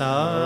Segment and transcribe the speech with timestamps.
[0.00, 0.39] sa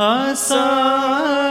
[0.00, 1.47] आसा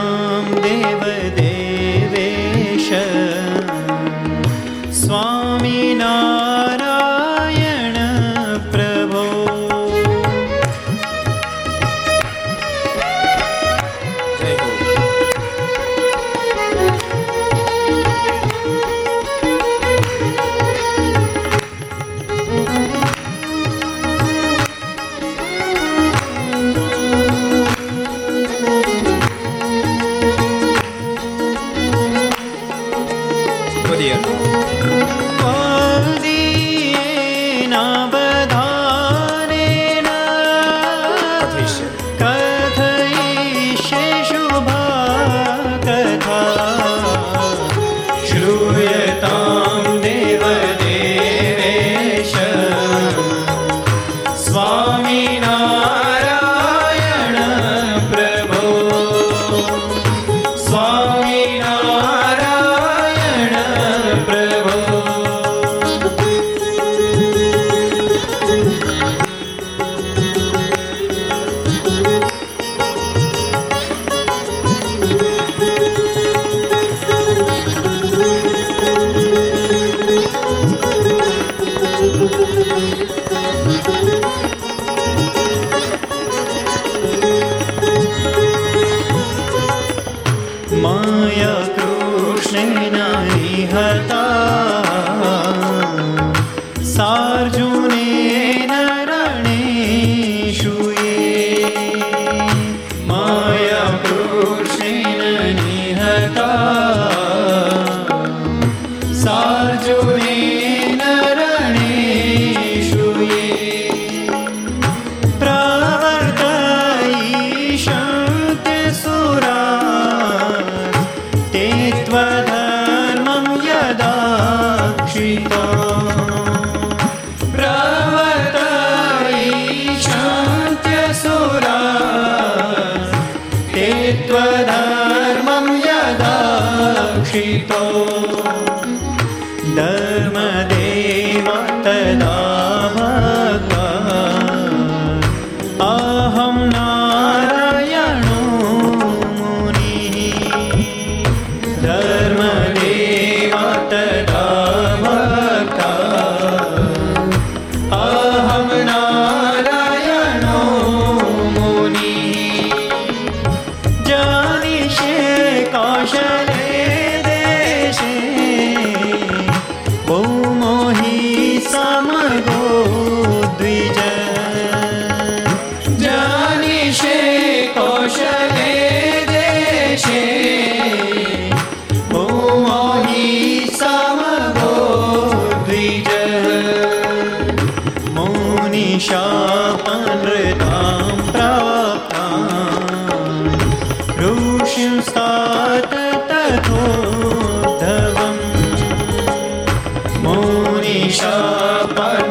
[200.89, 202.28] मौनिशापनृतां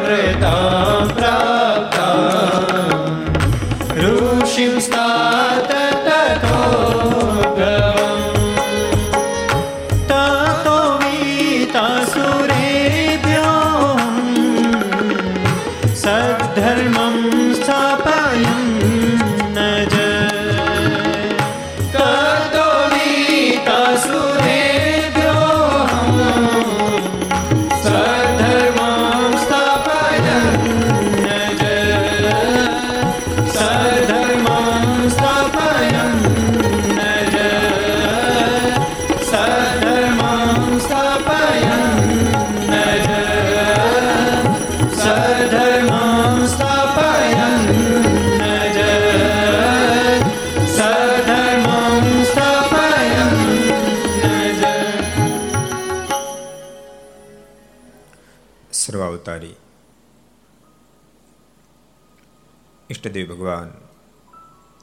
[63.40, 63.70] ભગવાન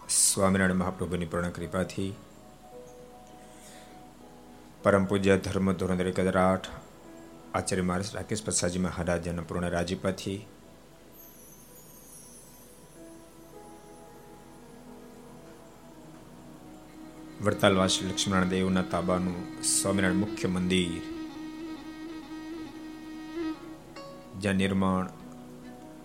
[0.10, 2.14] સ્વામિનારાયણ મહાપ્રભુની પૂર્ણ કૃપાથી
[4.84, 6.68] પરમ પૂજ્ય ધર્મ ધોરણ એક હજાર આઠ
[7.56, 10.48] આચાર્ય મહારાજ રાકેશ પ્રસાદજી મહારાજના પૂર્ણ રાજીપાથી
[17.42, 21.02] વડતાલવાસી લક્ષ્મણ દેવના તાબાનું સ્વામિનારાયણ મુખ્ય મંદિર,
[24.42, 25.10] જ્યાં નિર્માણ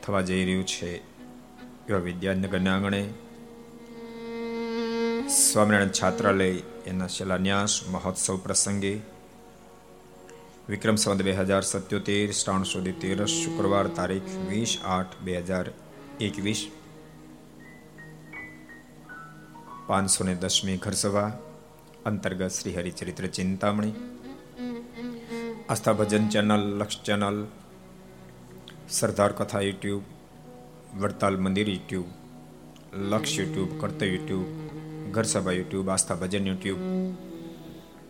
[0.03, 1.12] થવા જઈ રહ્યું છે.
[1.89, 2.99] એવા વિદ્યાનગરના આંગણે
[5.37, 6.51] સ્વામિનારાયણ છાત્રાલય
[6.87, 8.93] એના શિલાન્યાસ મહોત્સવ પ્રસંગે
[10.69, 15.73] વિક્રમ સંવત બે હજાર સત્યોતેર, શ્રાવણ સુધી તેરસ શુક્રવાર તારીખ વીસ આઠ બે હજાર
[16.21, 16.63] એકવીસ
[19.89, 21.31] પાંચસો ને દસમી ઘરસભા
[22.05, 23.95] અંતર્ગત Shri Haricharitra Chintamani,
[25.69, 27.39] Aastha Bhajan channel, Laksh channel,
[28.89, 30.22] Sardar Katha YouTube
[31.01, 32.05] Vadtal Mandir, YouTube,
[32.95, 34.47] Laksh YouTube Kartavya YouTube,
[35.13, 36.79] Gharsabha YouTube, Aastha Bhajan YouTube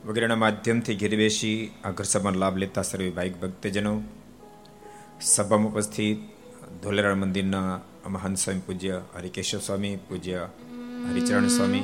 [0.09, 4.03] વગેરેના માધ્યમથી ઘેર બેસી આ ઘરસભાનો લાભ લેતા સર્વે ભાઈક ભક્તજનો.
[5.21, 6.19] સભામાં ઉપસ્થિત
[6.83, 10.49] ધોલેરાણ મંદિરના મહાન સ્વામી પૂજ્ય હરિકેશવ સ્વામી, પૂજ્ય
[11.11, 11.83] હરિચરણ સ્વામી,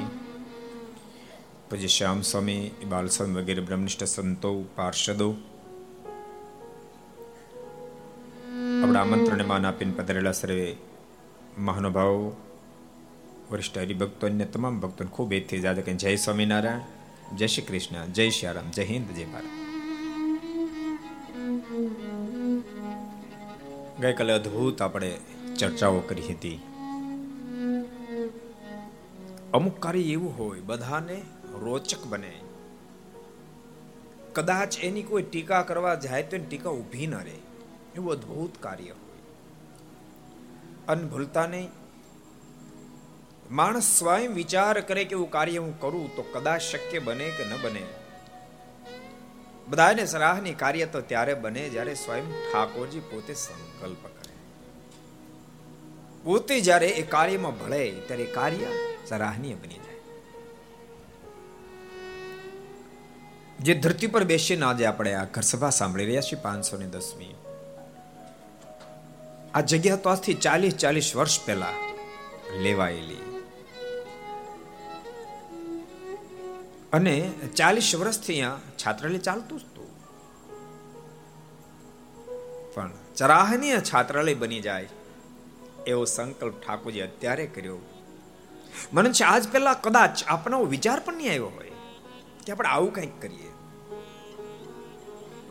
[1.71, 5.35] પૂજ્ય શ્યામ સ્વામી બાલ સ્વામી વગેરે બ્રહ્મનિષ્ઠ સંતો, પાર્ષદો.
[8.85, 10.77] આપણા આમંત્રણને માન આપીને પધારેલા સર્વે
[11.59, 12.37] મહાનુભાવો,
[13.51, 18.31] વરિષ્ઠ હરિભક્તો અન્ય તમામ ભક્તોને ખૂબ એથી જાદે કે જય સ્વામિનારાયણ, જય શ્રી કૃષ્ણ, જય
[18.31, 19.45] શ્યારામ જય હિન્દ, જય ભારત.
[24.01, 25.19] ગઈકાલે અદ્ભુત આપણે
[25.59, 26.61] ચર્ચાઓ કરી હતી.
[29.55, 31.23] અમુક કાર્ય એવું હોય, બધાને
[31.61, 32.33] રોચક બને.
[34.33, 37.39] કદાચ એની કોઈ ટીકા કરવા જાય તો ટીકા ઊભી ન રહે.
[37.97, 39.08] એવું અદ્ભુત કાર્ય.
[40.89, 41.71] હોય અન ભૂલતા નહીં.
[43.51, 47.63] માણસ સ્વયં વિચાર કરે કે એવું કાર્ય હું કરું તો કદાચ શક્ય બને કે ન
[47.63, 47.83] બને.
[49.69, 54.35] બધાને સરાહની કાર્ય તો ત્યારે બને જ્યારે સ્વયં ઠાકોરજી પોતે સંકલ્પ કરે.
[56.25, 58.67] પોતે જ્યારે એ કાર્યમાં ભળે ત્યારે કાર્ય
[59.07, 60.01] સરાહનીય બની જાય.
[63.61, 67.35] જે ધરતી પર બેસીને આજે આપણે આ ઘર સભા સાંભળી રહ્યા છીએ પાંચસો ને દસમી.
[69.55, 71.73] આ જગ્યા તો આજથી ચાલીસ ચાલીસ વર્ષ પહેલા
[72.59, 73.43] લેવાયેલી.
[76.93, 79.89] અને ચાલીસ વર્ષથી અહીંયા છાત્રાલય ચાલતું હતું.
[82.75, 84.89] પણ ચરાહનીય છાત્રાલય બની જાય
[85.87, 87.79] એવો સંકલ્પ ઠાકોરજી અત્યારે કર્યો.
[88.93, 91.71] મને છે આજ પહેલા કદાચ આપનો વિચાર પણ નહીં આવ્યો હોય
[92.47, 93.51] કે આપણે આવું કંઈક કરીએ.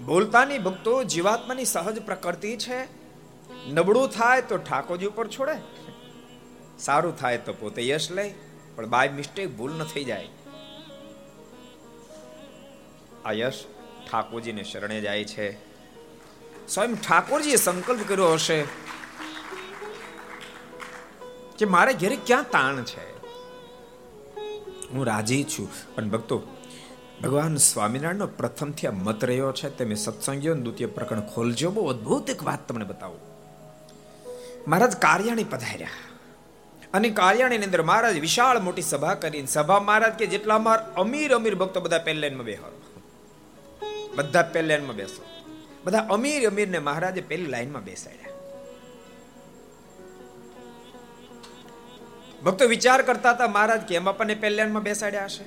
[0.06, 3.07] બોલતાની ભક્તો જીવાત્માની સહજ પ્રકૃતિ છે
[3.74, 5.62] નબળું થાય તો ઠાકોરજી ઉપર છોડે.
[6.80, 8.34] સારું થાય તો પોતે યશ લે,
[8.76, 10.28] પણ બાય મિસ્ટેક ભૂલ ન થઈ જાય.
[13.26, 13.66] આ યશ
[14.12, 15.68] ઠાકોરજીને શરણે જાય છે.
[16.68, 18.64] સ્વયં ઠાકોરજીએ સંકલ્પ કર્યો હશે
[21.58, 23.18] કે મારે ઘેરે ક્યાં તાણ છે?
[24.90, 25.96] હું રાજી છું.
[25.96, 26.44] પણ ભક્તો,
[27.24, 31.72] ભગવાન સ્વામિનારાયણનો પ્રથમથી આ મત રહ્યો છે તમે સત્સંગીઓ દ્વિતીય પ્રકરણ ખોલજો.
[31.72, 33.37] બહુ અદ્ભુત એક વાત તમને બતાવું.
[34.68, 35.90] મહારાજ કાર્યાણી પધાર્યા
[36.94, 41.56] અને કાર્યાણીની અંદર મહારાજ વિશાળ મોટી સભા કરીને સભા મહારાજ કે જેટલા માર અમીર અમીર
[41.56, 42.78] ભક્તો બધા પહેલા બેહારો
[44.16, 45.26] બધા પહેલી બેસો.
[45.86, 48.34] બધા અમીર અમીરને મહારાજે પહેલી લાઈનમાં બેસાડ્યા.
[52.46, 55.44] ભક્તો વિચાર કરતા હતા મહારાજ કે એમ આપણને પહેલી લાઈનમાં બેસાડ્યા હશે.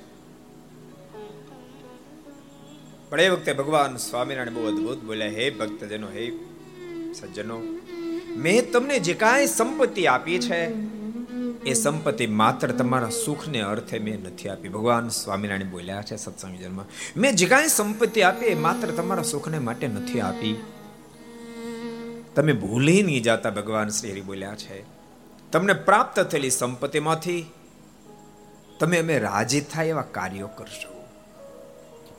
[3.11, 6.31] પણ એ વખતે ભગવાન સ્વામિનારાયણ બહુ અદભુત બોલ્યા, હે ભક્તજનો, હે
[7.15, 7.63] સજ્જનો
[8.37, 10.91] મેં તમને જે કાંઈ સંપત્તિ આપી છે,
[11.61, 14.69] એ સંપત્તિ માત્ર તમારા સુખને અર્થે મેં નથી આપી.
[14.69, 16.81] ભગવાન સ્વામિનારાયણ બોલ્યા છે સત્સંગ જન્મ
[17.17, 20.63] મેં જે કાંઈ સંપત્તિ આપી, એ માત્ર તમારા સુખને માટે નથી આપી.
[22.35, 24.85] તમે ભૂલી નહીં જાતા, ભગવાન શ્રી હરિ બોલ્યા છે.
[25.53, 27.47] તમને પ્રાપ્ત થયેલી સંપત્તિમાંથી
[28.81, 30.90] તમે અમે રાજી થાય એવા કાર્યો કરશો.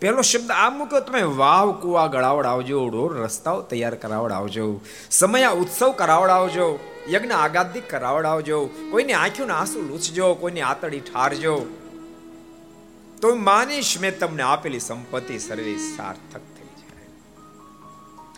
[0.01, 4.63] પહેલો શબ્દ આ મૂક્યો, તમે વાવ, કુવા ગળાવડાવજો રોડ રસ્તાઓ તૈયાર કરાવડાવજો
[5.11, 6.65] સમય ઉત્સવ કરાવડાવજો
[7.09, 8.57] યજ્ઞ આગાદી કરાવડાવજો
[8.91, 11.53] કોઈની આંખોના આંસુ લૂછજો, કોઈની આતડી ઠારજો.
[13.21, 17.07] તો માનીશ, મેં તમને આપેલી સંપત્તિ સર્વે સાર્થક થઈ જાય.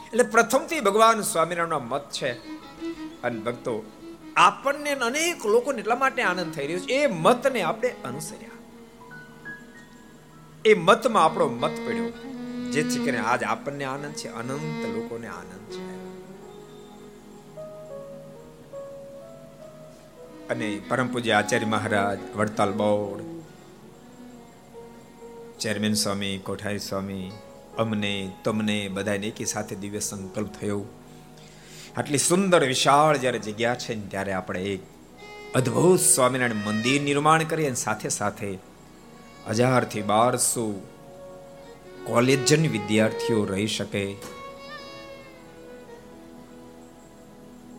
[0.07, 2.31] એટલે પ્રથમથી ભગવાન સ્વામિનારાયણનો મત છે,
[3.23, 3.75] અને ભક્તો,
[4.35, 8.52] આપણને અનેક લોકોને એટલા માટે આનંદ થઈ રહ્યો છે, એ મતને આપણે અનુસર્યા.
[10.65, 12.09] એ મતમાં આપણો મત પડ્યો.
[12.71, 15.93] જેથી કરીને આજ આપણને આનંદ છે, અનંત લોકોને આનંદ છે.
[20.47, 23.23] અને પરમ પૂજ્ય આચાર્ય મહારાજ, વડતાલ બોર્ડ,
[25.59, 27.31] ચેરમેન સ્વામી, કોઠારી સ્વામી,
[27.77, 30.85] અમને, તમને બધાને એકી સાથે દિવ્ય સંકલ્પ થયો.
[31.97, 34.79] આટલી સુંદર વિશાળ જ્યારે જગ્યા છે ત્યારે આપણે એક
[35.55, 38.72] અદ્ભુત સ્વામિનારાયણ મંદિર નિર્માણ કરીએ અને સાથે સાથે
[39.49, 40.87] હજારથી બારસો
[42.05, 44.15] કોલેજન વિદ્યાર્થીઓ રહી શકે.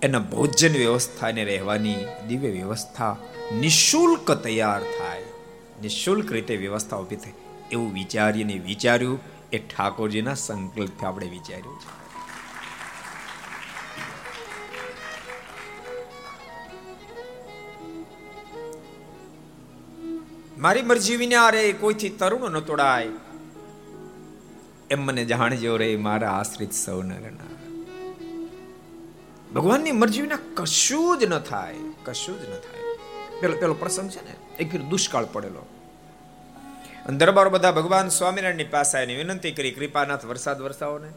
[0.03, 1.97] એના ભોજન વ્યવસ્થા ને રહેવાની
[2.29, 3.17] દિવ્ય વ્યવસ્થા
[3.61, 5.23] નિશુલ્ક તૈયાર થાય.
[5.83, 7.33] નિશુલ્ક રીતે વ્યવસ્થા ઊભી થાય.
[7.73, 9.21] એવું વિચારીને વિચાર્યું
[9.53, 12.04] એ ઠાકોરજીના સંકલ્પથી આપણે વિચાર્યું છે.
[20.65, 23.09] મારી મરજી વિના રે, કોઈથી તરુણ ન તોડાય.
[24.91, 27.51] એમ મને જાણજો રે, મારા આશ્રિત સૌ નરના
[29.55, 32.83] ભગવાનની મરજી વિના કશું જ ન થાય, કશું જ ન થાય.
[33.41, 35.67] પેલો પેલો પ્રસંગ છે ને, એક દુષ્કાળ પડેલો.
[37.13, 41.11] દરબાર બધા ભગવાન સ્વામિનારાયણની પાસે આવીને વિનંતી કરી, કૃપાનાથ, વરસાદ વરસાવો ને.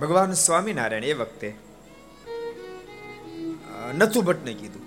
[0.00, 1.54] ભગવાન સ્વામિનારાયણ એ વખતે
[3.94, 4.81] નથુ ભટ્ટને કીધું.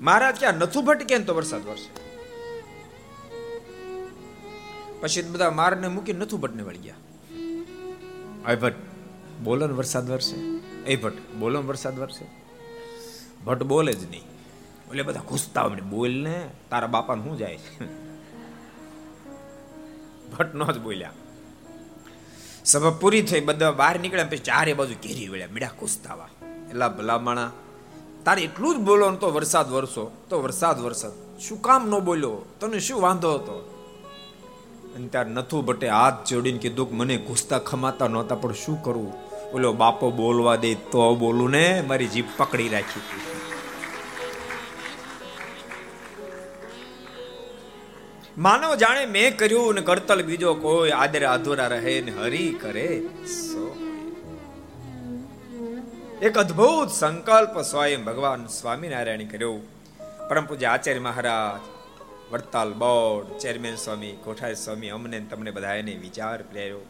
[0.00, 0.54] મહારાજ ક્યાં?
[0.54, 1.90] નથું ભટ્ટ કેમ તો વરસાદ વરસે?
[5.00, 6.94] પછી બધા મારને મૂકી નથું ભટ્ટને વળી ગયા.
[8.46, 8.76] અય ભટ્ટ,
[9.42, 10.36] બોલો ને વરસાદ વરસે?
[10.86, 12.24] એ ભટ્ટ, બોલો વરસાદ વરસે?
[13.44, 14.22] ભટ્ટ બોલે જ નહીં.
[14.88, 17.58] એટલે બધા ઘૂસતા હોય બોલ ને, તારા બાપાને શું જાય
[20.38, 21.12] ભટ્ટ નો જ બોલ્યા.
[22.64, 26.28] સભા પૂરી થઈ, બધા બહાર નીકળ્યા પછી ચારે બાજુ ઘેરી વળ્યા, મીડા ઘૂસતાવા
[26.70, 27.52] એટલા ભલામણા
[28.24, 31.12] તારે એટલું જ બોલો તો વરસાદ વરસો, તો વરસાદ વરસાદ.
[31.40, 32.44] શું કામ ન બોલ્યો?
[32.60, 33.56] તને શું વાંધો હતો?
[34.96, 39.12] અને ત્યારે નથું ભટ્ટે હાથ જોડીને કીધું કે મને ઘૂસતા ખમાતા નહોતા, પણ શું કરવું
[39.52, 43.00] બોલો બાપો બોલવા દે તો બોલું ને, મારી જીભ પકડી રાખી.
[48.38, 53.00] માનવ જાણે મેં કર્યું ને કરતલ બીજો કોઈ આદરે અધૂરા રહે ને હરી કરે.
[53.26, 53.89] સો
[56.20, 59.52] એક અદ્ભુત સંકલ્પ સ્વયં ભગવાન સ્વામિનારાયણ કર્યો.
[60.28, 61.62] પરમ પૂજ્ય આચાર્ય મહારાજ,
[62.32, 66.82] વડતાલ બોર્ડ, ચેરમેન સ્વામી, કોઠારી સ્વામી, અમને તમને બધાને વિચાર પ્રેર્યો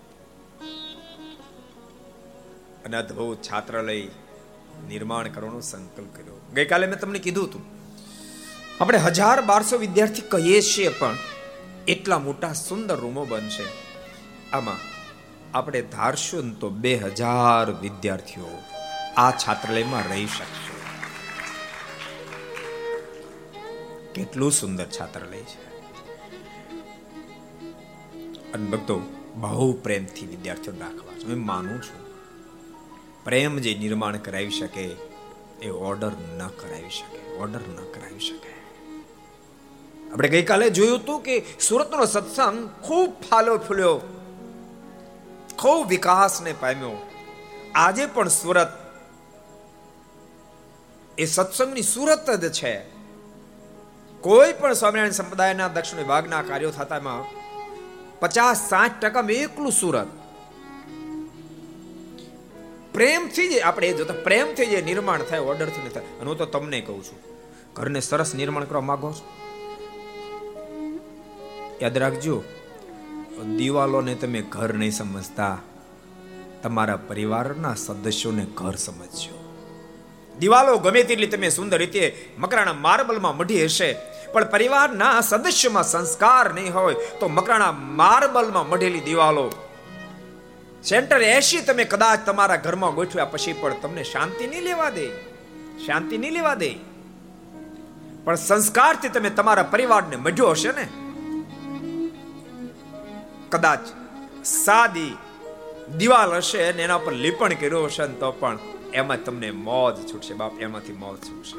[2.84, 4.00] અને અદ્ભુત છાત્રાલય
[4.88, 6.40] નિર્માણ કરવાનો સંકલ્પ કર્યો.
[6.54, 7.64] ગઈકાલે મેં તમને કીધું હતું,
[8.80, 11.16] આપણે હજાર બારસો વિદ્યાર્થી કહીએ છીએ, પણ
[11.88, 13.70] એટલા મોટા સુંદર રૂમો બનશે.
[14.52, 14.84] આમાં
[15.58, 18.52] આપણે ધારશું તો બે હજાર વિદ્યાર્થીઓ.
[19.20, 20.80] આ છાત્રાલયમાં રહી શકશો.
[24.14, 25.78] કેટલું સુંદર છાત્રાલય છે.
[28.52, 28.98] અને ભક્તો,
[29.34, 32.06] બહુ પ્રેમથી વિદ્યાર્થીઓ રાખવા હું માનું છું.
[33.24, 34.82] પ્રેમ જે નિર્માણ કરાવી શકે,
[35.62, 37.36] એ ઓર્ડર ન કરાવી શકે.
[37.36, 38.54] ઓર્ડર ન કરાવી શકે.
[40.12, 44.00] આપણે ગઈકાલે જોયું હતું કે સુરતનો સત્સંગ ખૂબ ફાલો ફૂલ્યો.
[45.58, 47.10] ખૂબ વિકાસને પામ્યો.
[47.74, 48.89] આજે પણ સુરત
[51.20, 52.80] એ સત્સંગની સુરત જ છે.
[54.20, 57.00] કોઈ પણ સ્વામિનારાયણ સંપ્રદાયના દક્ષિણ વિભાગના કાર્યો થતા
[58.20, 60.06] પચાસ સાઠ ટકા એકલું સુરત.
[62.92, 66.04] પ્રેમથી જ આપણે એ જોતા, પ્રેમથી જે નિર્માણ થાય, ઓર્ડરથી નહીં થાય.
[66.24, 67.18] હું તો તમને કહું છું,
[67.74, 69.24] ઘરને સરસ નિર્માણ કરવા માંગો છો?
[71.82, 72.44] યાદ રાખજો,
[73.56, 75.58] દિવાલોને તમે ઘર નહીં સમજતા.
[76.62, 79.39] તમારા પરિવારના સદસ્યોને ઘર સમજજો.
[80.40, 83.96] દિવાલો ગમે તેટલી તમે સુંદર રીતે મકરાણા માર્બલમાં મઢી હશે.
[84.32, 89.52] પણ પરિવારના સદસ્યમાં સંસ્કાર નહીં હોય તો મકરાણા માર્બલમાં મઢેલી દિવાલો.
[90.84, 95.06] સેન્ટર એસી તમે કદાચ તમારા ઘરમાં ગોઠવ્યા પછી પણ તમને શાંતિ નહીં લેવા દે.
[95.86, 96.74] શાંતિ નહીં લેવા દે.
[98.24, 100.88] પણ સંસ્કારથી તમે તમારા પરિવારને મઢ્યો હશે ને?
[103.50, 103.78] કદાચ
[104.44, 105.16] સાદી
[105.96, 108.58] દિવાલ હશે અને એના પર લીપણ કર્યું હશે તો પણ
[108.94, 111.58] એમાં તમને મોજ છૂટશે, બાપ, એમાંથી મોજ છૂટશે.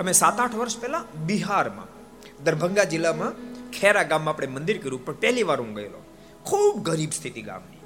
[0.00, 1.88] અમે સાત આઠ વર્ષ પહેલા બિહારમાં,
[2.44, 3.32] દરભંગા જિલ્લામાં
[3.70, 6.00] ખેરા ગામમાં આપણે મંદિર કર્યું, પણ પહેલી વાર હું ગયેલો.
[6.44, 7.82] ખૂબ ગરીબ સ્થિતિ ગામની.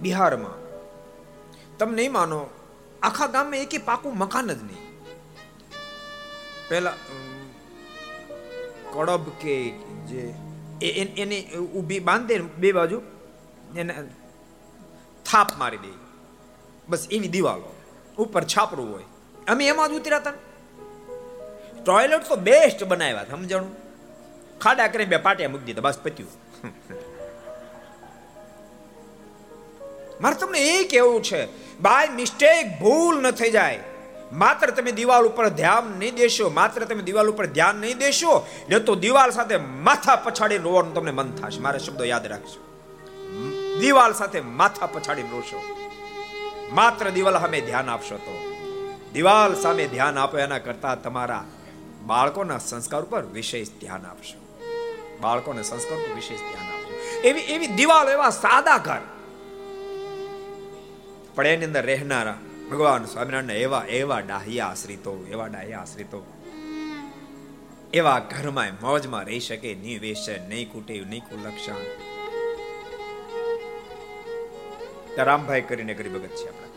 [0.00, 0.58] બિહારમાં,
[1.78, 2.40] તમે નહીં માનો,
[3.02, 4.84] આખા ગામમાં એકે પાકું મકાન જ નહીં.
[6.68, 6.96] પહેલા
[8.92, 9.54] કડબ કે
[10.08, 10.22] જે
[11.24, 12.98] એને ઊભી બાંધે બે બાજુ,
[13.76, 13.92] એને
[15.30, 15.92] થાપ મારી દે.
[16.88, 17.70] બસ એવી દિવાલો.
[18.18, 19.06] ઉપર છાપરું હોય.
[19.48, 20.32] અમે એમાં જ ઉતર્યા
[21.84, 23.74] ટોયલેટ તો બેસ્ટ બનાવ્યા સમજાણું?
[24.58, 26.30] ખાડા કરીને બે પાટિયા મૂકી દીધા, બસ પત્યું.
[30.20, 31.40] મારે તમને એ કેવું છે,
[31.80, 33.80] બાય મિસ્ટેક, ભૂલ ન થઈ જાય.
[34.32, 38.80] માત્ર તમે દિવાલ ઉપર ધ્યાન નહીં દેશો, માત્ર તમે દિવાલ ઉપર ધ્યાન નહીં દેશો, ને
[38.80, 41.60] તો દિવાલ સાથે માથા પછાડી રોવાનું તમને મન થશે.
[41.60, 42.69] મારા શબ્દો યાદ રાખજો.
[43.80, 45.60] દિવાલ સાથે માથા પછાડી રોશો
[46.72, 48.34] માત્ર દિવાલ સામે ધ્યાન આપશો તો.
[49.12, 51.44] દિવાલ સામે ધ્યાન આપો એના કરતા તમારા
[52.06, 54.38] બાળકોના સંસ્કાર ઉપર વિશેષ ધ્યાન આપશો.
[55.20, 59.00] બાળકોના સંસ્કાર ઉપર વિશેષ ધ્યાન આપશો એવી એવી દિવાલ, એવા સાદા ઘર.
[61.34, 62.38] પણ એની અંદર રહેનારા
[62.70, 66.26] ભગવાન સ્વામિનારાયણ એવા એવા ડાહિયા આશ્રિતો, એવા ડાહિયા આશ્રિતો.
[67.92, 72.09] એવા ઘરમાં મોજમાં રહી શકે, નિવેશ વેશે નહીં કુટે નહીં કુલક્ષણ.
[75.24, 76.70] રામભાઈ કરીને ગરીબ ભગત છે આપણા.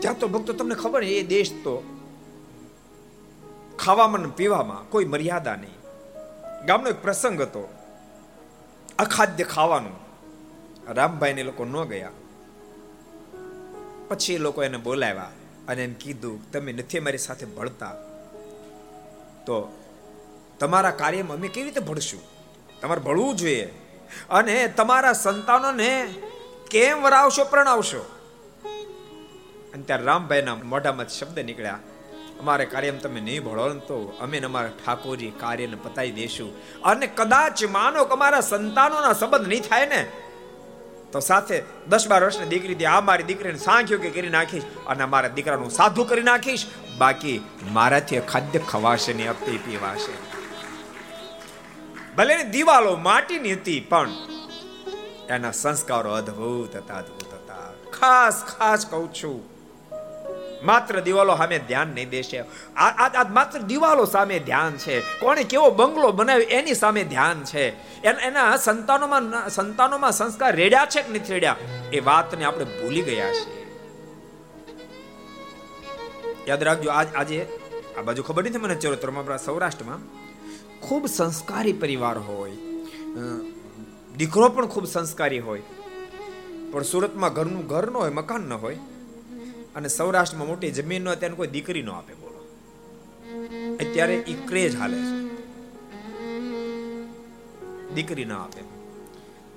[0.00, 1.84] ત્યાં તો ભક્તો, તમને ખબર એ દેશ તો
[3.78, 5.74] ખાવામાં પીવામાં કોઈ મર્યાદા નહીં.
[6.66, 7.68] ગામનો એક પ્રસંગ હતો,
[8.98, 10.06] અખાદ્ય ખાવાનું.
[10.92, 12.10] રામભાઈ ને લોકો ન ગયા.
[14.08, 15.30] પછી એ લોકો એને બોલાવ્યા
[15.68, 17.94] અને એમ કીધું, તમે નથી મારી સાથે ભળતા.
[19.46, 19.78] તો
[20.58, 22.20] તમારા કાર્યમાં અમે કેવી રીતે ભળશું?
[22.80, 23.85] તમારે ભળવું જોઈએ.
[24.30, 25.90] અને તમારા સંતાનોને
[26.70, 28.02] કેમ વરાવશો, પ્રણાવશો?
[29.74, 31.80] અને ત્યારે રામભાઈના મોઢામાં શબ્દ નીકળ્યા,
[32.40, 36.52] અમારે કાર્યમ તમે નહીં ભળો તો અમે અમારા ઠાકોરજી કાર્યને પતાવી દેશું.
[36.82, 40.00] અને કદાચ માનો કે અમારા સંતાનોના સંબંધ નહીં થાય ને,
[41.12, 41.56] તો સાથે
[41.88, 46.04] દસ બાર વર્ષની દીકરી આ મારી દીકરીને સાંખ્યું કે કરી નાખીશ અને મારા દીકરાનું સાધુ
[46.04, 46.64] કરી નાખીશ.
[46.98, 47.36] બાકી
[47.72, 50.14] મારાથી ખાદ્ય ખવાશે નહીં અપી પીવાશે.
[52.16, 54.10] ભલે દિવાલો માટીની હતી, પણ
[55.34, 57.66] એના સંસ્કારો અદ્ભુત હતા અદ્ભુત હતા.
[57.96, 59.38] ખાસ ખાસ કહું છું.
[60.66, 62.38] માત્ર દિવાલો સામે ધ્યાન નહીં દેશે.
[62.76, 65.00] આ માત્ર દિવાલો સામે ધ્યાન છે.
[65.20, 67.64] કોણે કેવો બંગલો બનાવ્યો એની સામે ધ્યાન છે.
[68.28, 71.56] એના સંતાનોમાં સંતાનોમાં સંસ્કાર રેડ્યા છે કે નથી રેડ્યા?
[71.92, 73.44] એ વાતને આપણે ભૂલી ગયા છે
[76.48, 77.38] યાદ રાખજો, આજ, આજે
[77.98, 80.00] આ બાજુ ખબર નથી મને ચરોતરમાં સૌરાષ્ટ્રમાં?
[80.80, 82.52] ખૂબ સંસ્કારી પરિવાર હોય.
[84.16, 85.62] દીકરો પણ ખૂબ સંસ્કારી હોય.
[86.70, 88.78] પણ સુરતમાં ઘરનું ઘર ન હોય, મકાન ન હોય,
[89.76, 92.40] અને સૌરાષ્ટ્રમાં મોટી જમીન ન હોય તેને કોઈ દીકરી ન આપે બોલો.
[93.80, 95.26] અત્યારે એ ક્રેજ હાલે છે.
[97.94, 98.62] દીકરી ન આપે.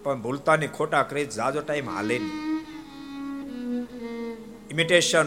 [0.03, 2.58] પણ ભૂલતાની ખોટા ક્રેજ જાજો ટાઈમ હાલે નહીં.
[4.71, 5.25] ઇમિટેશન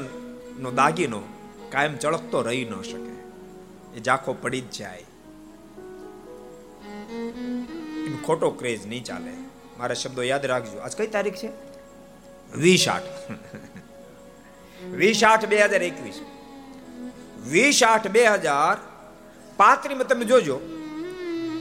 [0.60, 1.20] નો દાગીનો
[1.70, 3.12] કાયમ ચળકતો રહી ન શકે.
[3.96, 5.04] એ જાખો પડી જ જાય.
[8.16, 9.32] ખોટો ક્રેઝ નહીં ચાલે.
[9.78, 10.78] મારા શબ્દો યાદ રાખજો.
[10.78, 11.50] આજ કઈ તારીખ છે?
[12.56, 13.02] વીસ આઠ.
[14.84, 16.20] વીસ આઠ બે હજાર એકવીસ.
[17.46, 18.76] વીસ આઠ બે હજાર
[19.56, 20.60] પાંત્રીમાં તમે જોજો.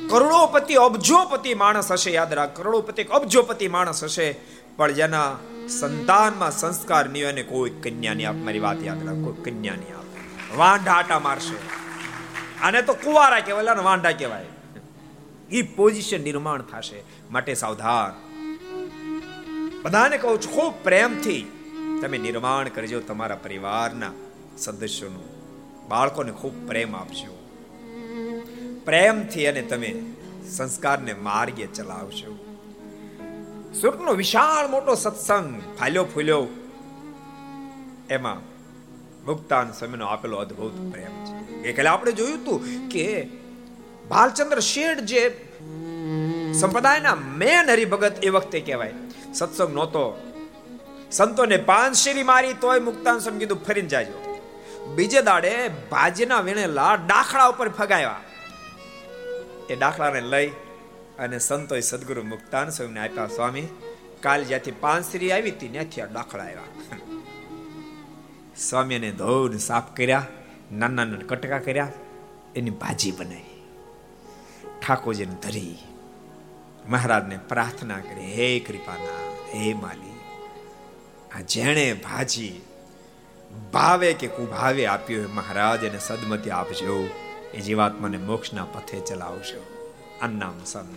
[0.09, 2.57] કરોડોપતિ અબજોપતિ માણસ હશે યાદ રાખ.
[2.57, 4.35] કરોડોપતિ અબજોપતિ માણસ હશે
[4.77, 5.37] પણ જેના
[5.79, 8.35] સંતાનમાં સંસ્કાર નહીં અને કોઈ કન્યા નહીં આપ.
[8.35, 10.55] મારી વાત યાદ રાખ કોઈ કન્યા નહીં આપે.
[10.55, 11.55] વાંઢા આટા મારશે.
[12.61, 14.45] આને તો કુવારા કહેવાય વાંઢા કહેવાય.
[15.51, 17.03] એ પોઝિશન નિર્માણ થશે.
[17.31, 18.13] માટે સાવધાન.
[19.81, 21.41] બધાને કહું છું, ખૂબ પ્રેમથી
[22.01, 24.11] તમે નિર્માણ કરજો તમારા પરિવારના
[24.57, 25.27] સદસ્યોનું.
[25.87, 27.33] બાળકોને ખૂબ પ્રેમ આપજો.
[28.85, 29.91] પ્રેમથી અને તમે
[30.49, 32.31] સંસ્કારને માર્ગે ચલાવશો
[33.81, 36.47] સુરતનો વિશાળ મોટો સત્સંગ ફાલ્યો ફૂલ્યો,
[38.09, 38.39] એમાં
[39.25, 41.63] મુક્તાન સ્વામીનો આપેલો અદ્ભુત પ્રેમ છે.
[41.63, 43.05] ગઈકાલે આપણે જોયું હતું કે
[44.11, 45.21] ભાલચંદ્ર શેઠ જે
[46.59, 48.93] સંપ્રદાયના મેન હરિભગત એ વખતે કહેવાય.
[49.33, 50.03] સત્સંગ નહોતો.
[51.11, 54.17] સંતોને પાંચ શેરી મારી તોય મુક્તાન સમ કીધું, ફરીને જાજો.
[54.95, 55.53] બીજે દાડે
[55.91, 58.21] ભાજીના વીણેલા ડાખડા ઉપર ફગાવ્યા
[59.69, 60.49] એ દાખલાને લઈ
[61.19, 63.67] અને સંતોએ સદગુરુ મુક્તાન સ્વામીને આપ્યા, સ્વામી,
[64.21, 66.69] કાલ જ્યાંથી પાંચ શ્રી આવી હતી, ત્યાંથી આ દાખલા આવ્યા.
[68.57, 70.25] સ્વામીને ધોઈને સાફ કર્યા,
[70.71, 71.91] નાના નાના કટકા કર્યા,
[72.55, 73.50] એની ભાજી બનાવી.
[74.81, 75.77] ઠાકોરજીને ધરી.
[76.89, 79.21] મહારાજને પ્રાર્થના કરી, હે કૃપાના
[79.53, 80.19] હે માલી
[81.37, 82.61] આ જેણે ભાજી
[83.73, 87.09] ભાવે કે કુભાવે આપ્યો મહારાજ, એને સદમતી આપજો.
[87.53, 89.61] એ જીવાત્માને મોક્ષના પથે ચલાવશો
[90.21, 90.91] અન્નામ સમ.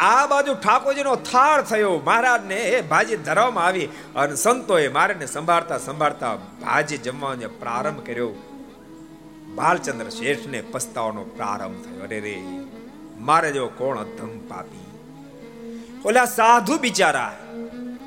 [0.00, 2.00] આ બાજુ ઠાકોરજીનો થાળ થયો.
[2.04, 8.30] મહારાજને એ ભાજી ધરવામાં આવી અને સંતોએ મારેને સંભાળતા સંભાળતા ભાજી જમવાનો પ્રારંભ કર્યો.
[9.58, 12.04] બાલચંદ્ર શેઠને પસ્તાવાનો પ્રારંભ થયો.
[12.04, 12.42] અરે રે,
[13.18, 14.84] મારે જો કોણ અધમ પાપી?
[16.04, 17.38] ઓલા સાધુ બિચારા,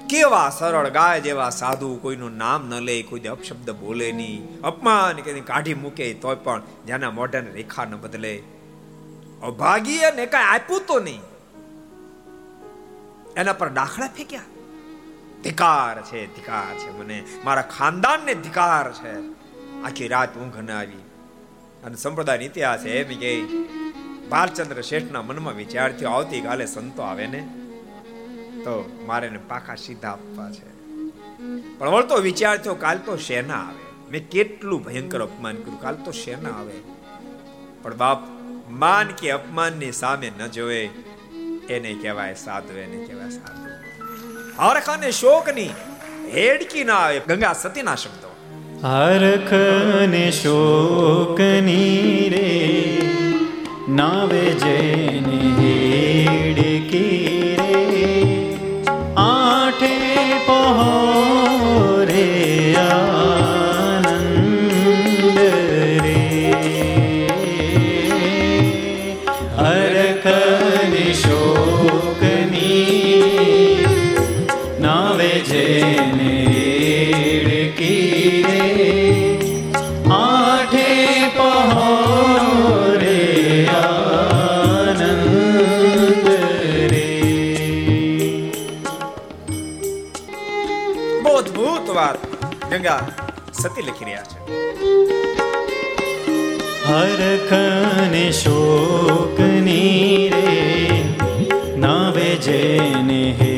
[0.09, 5.39] કેવા સરળ ગાય જેવા સાધુ, કોઈનું નામ ન લે, કોઈ અપશબ્દ બોલે નહીં, અપમાન કે
[5.39, 8.43] કાઢી મૂકે, તોય પણ જેના મોઢાને રેખા ન બદલે.
[9.43, 11.21] અભાગીએ ને કઈ આપ્યું તો નહીં.
[13.37, 14.41] એના પર દાખલા ફેંક્યા.
[15.43, 17.23] ધિકાર છે ધિકાર છે મને.
[17.45, 19.13] મારા ખાનદાનને ધિકાર છે.
[19.83, 21.01] આખી રાત ઊંઘ ન આવી.
[21.83, 23.31] અને સંપ્રદાય ઇતિહાસ એમ કે
[24.29, 27.41] બાલચંદ્ર શેઠના મનમાં વિચાર થયો આવતીકાલે સંતો આવે ને,
[28.63, 30.69] તો મારે ને પાકા સીધા આપવા છે.
[31.77, 34.11] પણ વળતો વિચાર થયો, કાલ તો શેના આવે?
[34.11, 36.77] મેં કેટલું ભયંકર અપમાન કર્યું, કાલ તો શેના આવે?
[37.81, 38.27] પણ બાપ,
[38.69, 40.85] માન કે અપમાનની સામે ન જોવે,
[41.69, 43.69] એને કહેવાય સાધુ, એને કહેવાય સાધુ.
[44.61, 45.69] હરખાને શોકની
[46.33, 48.30] હેડકી ના આવે, ગંગા સતીના શબ્દો.
[48.83, 49.51] હરખ
[50.09, 52.53] ને શોકની રે
[53.89, 57.31] નાવે જેને હેડકી
[92.91, 93.03] ગંગા
[93.61, 94.37] સતી લખી રહ્યા છે.
[96.87, 100.55] હરખને શોકની રે
[101.83, 103.50] નાવે જેને હેડકી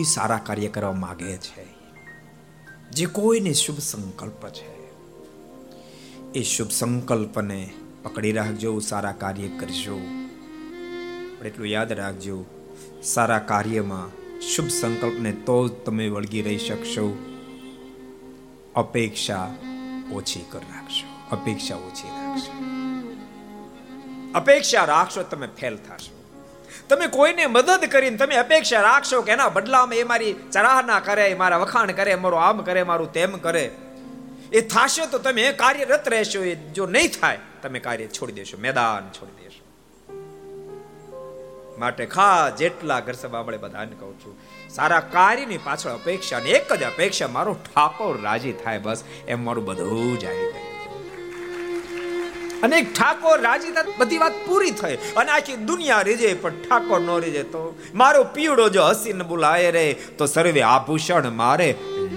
[0.00, 1.66] કોઈ સારા કાર્ય કરવા માગે છે.
[2.90, 4.92] જે કોઈને શુભ સંકલ્પ છે.
[6.32, 7.70] એ શુભ સંકલ્પને
[8.02, 10.00] પકડી રાખજો, સારા કાર્ય કરજો.
[11.44, 12.44] એટલું યાદ રાખજો,
[13.02, 17.18] સારા કાર્યમાં શુભ સંકલ્પને તો જ તમે વળગી રહી શકશો.
[18.76, 19.54] અપેક્ષા
[20.12, 22.64] ઓછી કરી રાખશો, અપેક્ષા ઓછી રાખશો.
[24.34, 26.19] અપેક્ષા રાખશો, તમે ફેલ થશો.
[26.90, 31.58] તમે કોઈને મદદ કરીને તમે અપેક્ષા રાખશો કે એના બદલામાં એ મારી ચરાહના કરે મારા
[31.58, 33.70] વખાણ કરે, મારું આમ કરે, મારું તેમ કરે.
[34.52, 36.40] એ થશે તો તમે કાર્યરત રહેશો.
[36.42, 39.62] એ જો નહીં થાય, તમે કાર્ય છોડી દેશો, મેદાન છોડી દેશો.
[41.78, 44.34] માટે ખા જેટલા ઘર સભા મળે બધાને કહું છું,
[44.70, 49.64] સારા કાર્યની પાછળ અપેક્ષા ને એક જ અપેક્ષા, મારો ઠાકોર રાજી થાય બસ, એમ મારું
[49.64, 50.79] બધું જ આવી ગયું.
[52.62, 54.96] અને ઠાકોર રાજી થાય બધી વાત પૂરી થઈ.
[54.96, 57.78] અને આખી દુનિયા રીજે, પણ ઠાકોર નો રીજે તો.
[57.94, 61.74] મારો પીવડો જો હસીને બોલાય રે, તો સર્વે આભૂષણ મારે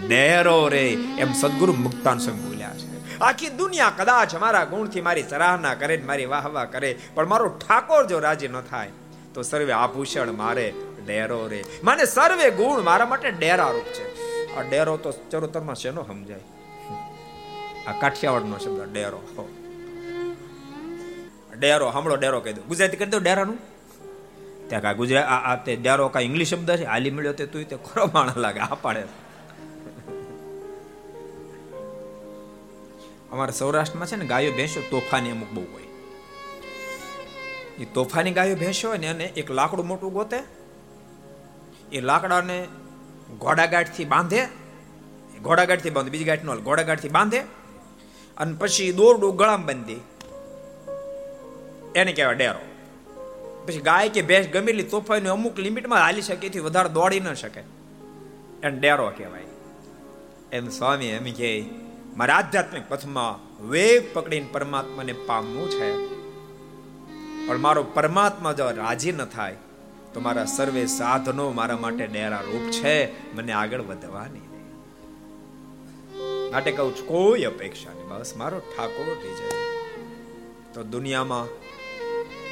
[0.08, 0.98] ડેરો રે.
[1.18, 3.20] એમ સદગુરુ મુક્તાન સંગ બોલ્યા છે.
[3.20, 8.20] આખી દુનિયા કદાચ મારા ગુણથી મારી સરાહના કરે મારી વાહવા કરે, પણ મારો ઠાકોર જો
[8.20, 8.90] રાજી ન થાય,
[9.34, 10.74] તો સર્વે આભૂષણ મારે
[11.06, 11.64] ડેરો રે.
[11.84, 14.24] મને સર્વે ગુણ મારા માટે ડેરા રૂપ છે.
[14.56, 16.40] આ ડેરો તો ચરોતરમાં શેનો સમજાય?
[17.88, 19.18] આ કાઠિયાવાડનો શબ્દ ડેરો.
[19.18, 19.63] હો.
[21.64, 23.60] ડેરો હમણો ડેરો કહી દો ગુજરાતી કરી દો ડેરાનું?
[24.70, 26.86] ત્યાં કા ગુજરાત આ તે ડેરો કા ઇંગ્લિશ શબ્દ છે?
[26.86, 29.04] હાલી મળ્યો તે તું તે ખરો માણસ લાગે, આ પાડે
[33.32, 35.88] અમારા સૌરાષ્ટ્રમાં છે ને ગાયો, ભેંસો, તોફાની અમુક બહુ હોય.
[37.82, 40.40] એ તોફાની ગાયો, ભેંસો હોય ને એને એક લાકડું મોટું ગોતે,
[41.92, 42.58] એ લાકડાને
[43.40, 44.42] ઘોડાગાંઠથી બાંધે
[45.42, 47.40] ઘોડાગાંઠથી બાંધે, બીજી ગાંઠ નો ઘોડાગાંઠથી બાંધે,
[48.38, 50.02] અને પછી દોરડું ગળામાં બાંધી
[51.96, 52.64] એને કહેવાય ડેરો.
[53.66, 57.62] પછી ગાય કે ભેંસ ગમે એટલી અમુક લિમિટમાં હાલી શકે, એથી વધારે દોડી ન શકે.
[58.64, 59.42] એને ડેરો કહેવાય.
[60.52, 61.66] એમ સ્વામી એમ કે
[62.18, 63.36] મારા આધ્યાત્મિક પથમાં
[63.70, 65.90] વેગ પકડીને પરમાત્માને પામવું છે.
[67.48, 69.56] પણ મારો પરમાત્મા જો રાજી ન થાય,
[70.14, 72.96] તો મારા સર્વે સાધનો મારા માટે ડેરા રૂપ છે.
[73.36, 74.40] મને આગળ વધવાની
[76.52, 79.62] માટે કહું છું, કોઈ અપેક્ષા નહીં, બસ મારો ઠાકોર થઈ જાય.
[80.74, 81.46] તો દુનિયામાં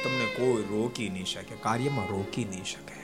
[0.04, 2.98] તમને કોઈ રોકી નહીં શકે, કાર્યમાં રોકી નહીં શકે.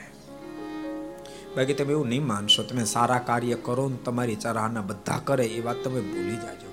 [1.55, 5.61] બાકી તમે એવું નહીં માનશો, તમે સારા કાર્ય કરો ને તમારી ચરાહના બધા કરે, એ
[5.61, 6.69] વાત તમે ભૂલી જાજો.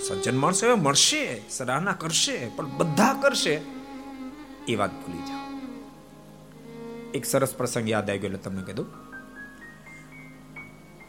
[0.00, 3.60] સજ્જન માણસો હવે મળશે, સરાહના કરશે, પણ બધા કરશે,
[4.68, 5.44] એ વાત ભૂલી જાઓ.
[7.14, 8.88] એક સરસ પ્રસંગ યાદ આવી ગયો તમને કીધું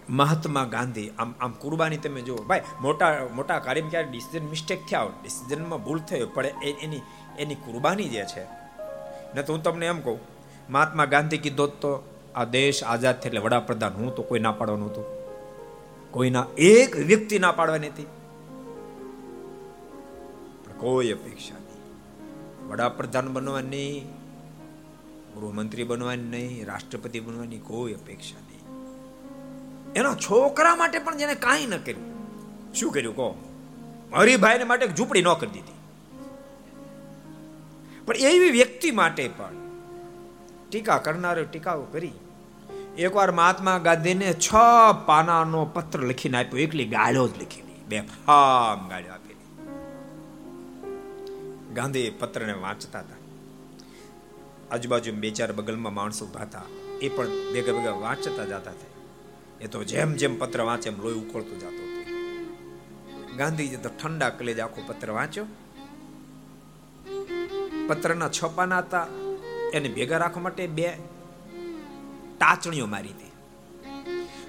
[0.09, 2.37] મહાત્મા ગાંધી, આમ આમ કુરબાની તમે જુઓ.
[2.37, 6.45] ભાઈ, મોટા મોટા કાર્યમાં ક્યારે ડિસિઝન મિસ્ટેક થયા ડિસિઝનમાં ભૂલ થઈ પણ
[6.81, 7.01] એની
[7.39, 8.43] એની કુરબાની જે છે.
[9.35, 10.19] ને તો હું તમને એમ કહું,
[10.69, 13.93] મહાત્મા ગાંધી કીધો તો, આ દેશ આઝાદ થયો એટલે વડાપ્રધાન.
[13.93, 15.05] હું તો કોઈ ના પાડવાનું હતું.
[16.11, 18.05] કોઈના એક વ્યક્તિ ના પાડવાની હતી.
[20.77, 22.69] કોઈ અપેક્ષા નહીં.
[22.69, 24.01] વડાપ્રધાન બનવાની,
[25.35, 28.57] ગૃહમંત્રી બનવાની નહીં, રાષ્ટ્રપતિ બનવાની કોઈ અપેક્ષા નહીં.
[29.93, 32.17] એના છોકરા માટે પણ જેને કાંઈ ન કર્યું.
[32.73, 33.35] શું કર્યું કહો?
[34.15, 35.76] હરિભાઈને માટે ઝૂંપડી ન કરી દીધી.
[38.07, 39.55] પણ એવી વ્યક્તિ માટે પણ
[40.69, 42.11] ટીકા કરનારો ટીકાઓ કરી.
[42.97, 44.49] એકવાર મહાત્મા ગાંધીને છ
[45.05, 46.59] પાનાનો પત્ર લખીને આપ્યો.
[46.59, 49.47] એકલી ગાળો જ લખી બે ફામ ગાળો આપેલી
[51.73, 53.19] ગાંધી પત્રને વાંચતા હતા.
[54.71, 56.65] આજુબાજુ બે ચાર બગલમાં માણસો ઊભા હતા.
[57.01, 58.71] એ પણ ભેગા ભેગા વાંચતા જતા હતા.
[59.61, 62.01] એ તો જેમ જેમ પત્ર વાંચે એમ લોહી ઉકળતું જતો હતો.
[63.37, 65.45] ગાંધીજી તો ઠંડા કલેજ આખો પત્ર વાંચ્યો.
[67.87, 69.07] પત્રના છપાના હતા.
[69.73, 70.97] એને ભેગા રાખવા માટે બે
[72.37, 73.31] ટાચણીઓ મારી હતી.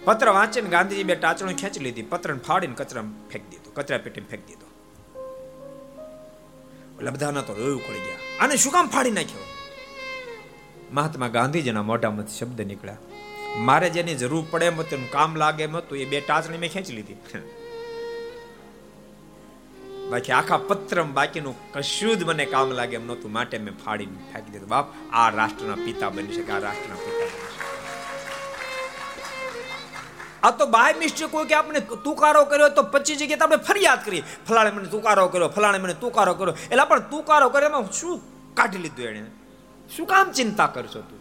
[0.04, 2.02] પત્ર વાંચીને ગાંધીજી બે ટાચણીઓ ખેંચી લીધી.
[2.02, 3.70] પત્રને ફાડીને કચરા ફેંકી દીધો.
[3.70, 4.68] કચરા પેટીને ફેંકી દીધો.
[6.96, 8.16] એટલે બધાના તો રોયું ઉકળી ગયા.
[8.40, 9.46] આને શું કામ ફાડી નાખ્યો?
[10.92, 12.96] મહાત્મા ગાંધીજીના મોઢામાંથી શબ્દ નીકળ્યા.
[13.56, 16.92] મારે જેની જરૂર પડે એમ તેનું કામ લાગે એમ હતું, એ બે ટાચણી મેં ખેંચી
[16.92, 17.14] લીધી.
[20.10, 23.32] બાકી આખા પત્રમ બાકીનું કશું જ મને કામ લાગે એમ નહોતું.
[23.32, 24.68] માટે મેં ફાડીને ફેંકી દીધું.
[24.68, 27.26] બાપ, આ રાષ્ટ્રના પિતા બની શકે, આ રાષ્ટ્રના પિતા
[30.42, 34.22] આ તો બાય મિસ્ટેક કોઈ કે આપણે તુકારો કર્યો તો પચીસ જગ્યાએ આપણે ફરિયાદ કરી
[34.48, 36.54] ફલાણે મને તુકારો કર્યો, ફલાણે મને તુકારો કર્યો.
[36.70, 38.20] એટલે પણ તુકારો કર્યો, એમાં શું
[38.54, 39.30] કાઢી લીધું એને
[39.96, 41.18] શું કામ ચિંતા કરશો તું?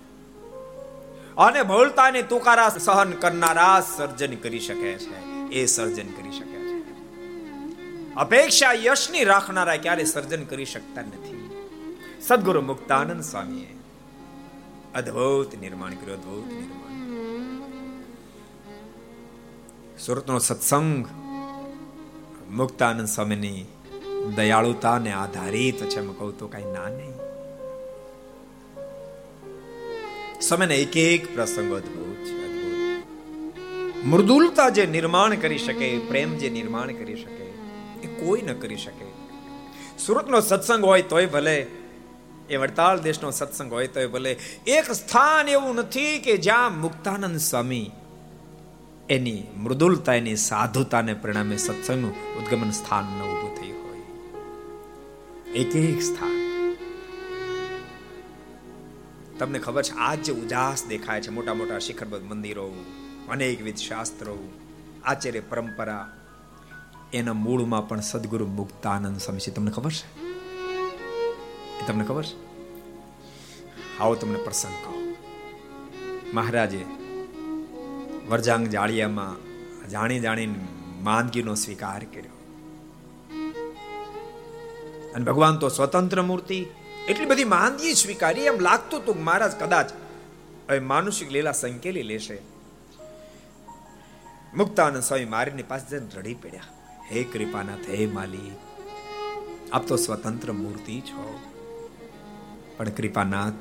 [1.35, 5.17] અને ભૂલતાની તુકારા સહન કરનારા સર્જન કરી શકે છે.
[5.49, 6.46] એ સર્જન કરી શકે.
[8.17, 11.41] અપેક્ષા યશની રાખનારા ક્યારે સર્જન કરી શકતા નથી
[12.21, 13.73] સદગુરુ મુક્તાનંદ સ્વામીએ
[14.93, 17.03] અદ્ભુત નિર્માણ કર્યું અદ્ભુત નિર્માણ
[19.97, 21.05] સુરતનો સત્સંગ
[22.53, 23.61] મુક્તાનંદ સ્વામીની
[24.35, 27.15] દયાળુતાને આધારિત છે એમ કહું તો કઈ ના નહીં
[30.41, 36.93] સમયના એક એક પ્રસંગ અદ્ભુત છે અદ્ભુત મૃદુલતા જે નિર્માણ કરી શકે પ્રેમ જે નિર્માણ
[36.93, 37.46] કરી શકે એ
[38.19, 39.05] કોઈ ન કરી શકે.
[39.97, 41.67] સુરતનો સત્સંગ હોય તોય ભલે,
[42.49, 44.31] એ વડતાલ દેશનો સત્સંગ હોય તોય ભલે,
[44.67, 47.91] એક સ્થાન એવું નથી કે જ્યાં મુક્તાનંદ સ્વામી
[49.09, 53.99] એની મૃદુલતા એની સાધુતાને પરિણામે સત્સંગનું ઉદ્ગમન સ્થાન ન ઊભું થયું હોય.
[55.51, 56.37] એક એક સ્થાન.
[59.39, 62.73] તમને ખબર છે, આજ જે ઉજાસ દેખાય છે, મોટા મોટા શિખરબદ્ધ મંદિરો,
[63.29, 64.37] અનેકવિધ શાસ્ત્રો,
[65.05, 66.13] આચાર્ય પરંપરા
[67.17, 69.51] એના મૂળમાં પણ સદગુરુ મુક્તાનંદ સ્વામી છે.
[69.51, 70.25] તમને ખબર છે?
[71.79, 72.47] એ તમને ખબર છે?
[73.99, 75.15] આવો તમને પ્રસંગ કહો.
[76.33, 76.85] મહારાજે
[78.29, 79.47] વરજાંગ જાળિયામાં
[79.89, 80.55] જાણી જાણીને
[81.01, 82.31] માંદગીનો સ્વીકાર કર્યો.
[85.15, 86.65] અને ભગવાન તો સ્વતંત્ર મૂર્તિ,
[87.07, 89.91] એટલી બધી માંદગી સ્વીકારી, એમ લાગતું હતું મહારાજ કદાચ
[90.69, 92.41] હવે માનુષિક લીલા સંકેલી લેશે.
[94.55, 96.61] મુક્તાનંદ સ્વામી મારીની પાસે જઈને રડી પડ્યા.
[97.11, 98.51] હે કૃપાનાથ, હે માલી.
[99.73, 101.39] આપ તો સ્વતંત્ર મૂર્તિ છો.
[102.77, 103.53] પણ કૃપાનાથ,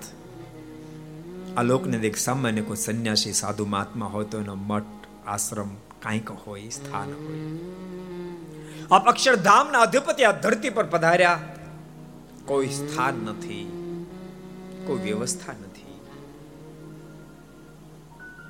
[1.56, 4.84] આ લોકને દેખ સામાન્ય કોઈ સંન્યાસી, સાધુ મહાત્મા હોય તો એનો મઠ,
[5.26, 5.68] આશ્રમ
[6.00, 7.58] કાંઈક હોય, સ્થાન હોય.
[8.90, 11.40] આપ અક્ષરધામના અધિપતિ આ ધરતી પર પધાર્યા.
[12.44, 13.72] કોઈ સ્થાન નથી.
[14.86, 15.65] કોઈ વ્યવસ્થા નથી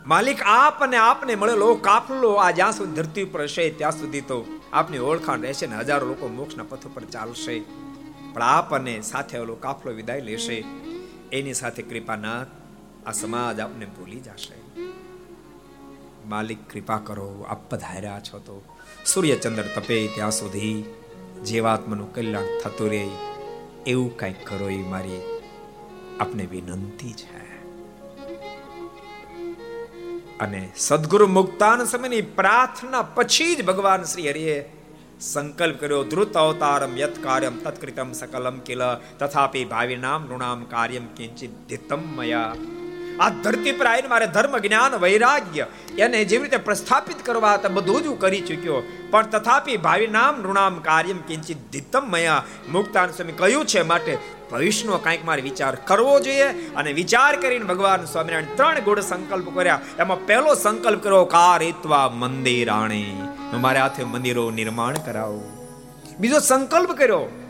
[0.06, 4.44] માલિક આપ અને આપને મળેલો કાફલો આ જ્યાં સુધી ધરતી ઉપર હશે, ત્યાં સુધી તો
[4.72, 7.60] આપની ઓળખાણ રહેશે ને હજારો લોકો મોક્ષના પથ પર ચાલશે.
[8.32, 10.64] પણ આપ અને સાથે ઓલો કાફલો વિદાય લેશે.
[11.32, 12.46] એની સાથે કૃપાનાથ
[13.06, 14.82] આ સમાજ આપને ભૂલી જશે.
[16.26, 18.62] માલિક, કૃપા કરો, આપ પધાર્યા છો તો
[19.06, 20.84] સૂર્યચંદ્ર તપે ત્યાં સુધી,
[21.46, 23.08] જીવાત્માનું કલ્યાણ થતું રહે.
[23.86, 25.20] એવું કંઈક કરો એ મારી
[26.20, 27.35] આપને વિનંતી છે.
[30.40, 34.72] અને સદગુરુ મુક્તાન સમયની પ્રાર્થના પછી જ ભગવાન શ્રી હરિએ
[35.20, 38.82] સંકલ્પ કર્યો, ધ્રુત અવતારમ યત કાર્યમ તત્કૃતમ સકલમ કિલ,
[39.18, 42.54] તથાપી ભાવિનામ નૃણામ કાર્યમ કિંચિત દિતમ મયા.
[43.20, 45.66] આ ધરતી પર આવીને મારે ધર્મ, જ્ઞાન, વૈરાગ્ય
[45.98, 48.82] એને જેવી રીતે પ્રસ્થાપિત કરવા હતા બધું જ હું કરી ચૂક્યો.
[49.10, 54.18] પણ તથાપિ ભાવિ નામ નૃણામ કાર્યમ કિંચિત દિતમ મયા મુક્તાન સ્વામી કહ્યું છે માટે
[54.50, 59.80] ભવિષ્યનો કાંઈક મારે વિચાર કરવો જોઈએ અને વિચાર કરીને ભગવાન સ્વામિનારાયણ ત્રણ ગુણ સંકલ્પ કર્યા.
[59.98, 63.22] એમાં પહેલો સંકલ્પ કર્યો, કારિત્વા મંદિરાણી.
[63.60, 65.42] મારે હાથે મંદિરો નિર્માણ કરાવો.
[66.18, 67.45] બીજો સંકલ્પ કર્યો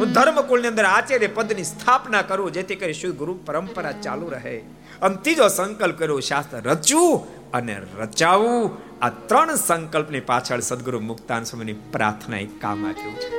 [0.00, 4.58] હું ધર્મકુળની અંદર આચાર્ય પદની સ્થાપના કરું, જેથી કરી શુદ્ધ ગુરુ પરંપરા ચાલુ રહે.
[5.02, 8.70] અને ત્રીજો સંકલ્પ કર્યો, શાસ્ત્ર રચવું અને રચાવું.
[9.02, 13.30] આ ત્રણ સંકલ્પની પાછળ સદગુરુ મુક્તાન સ્વામીની પ્રાર્થના એક કામ આપ્યું છે.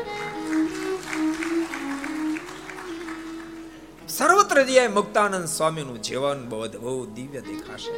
[4.08, 7.98] સર્વત્ર જગ્યાએ મુક્તાનંદ સ્વામીનું જીવન બહુ અદભુત દિવ્ય દેખાશે.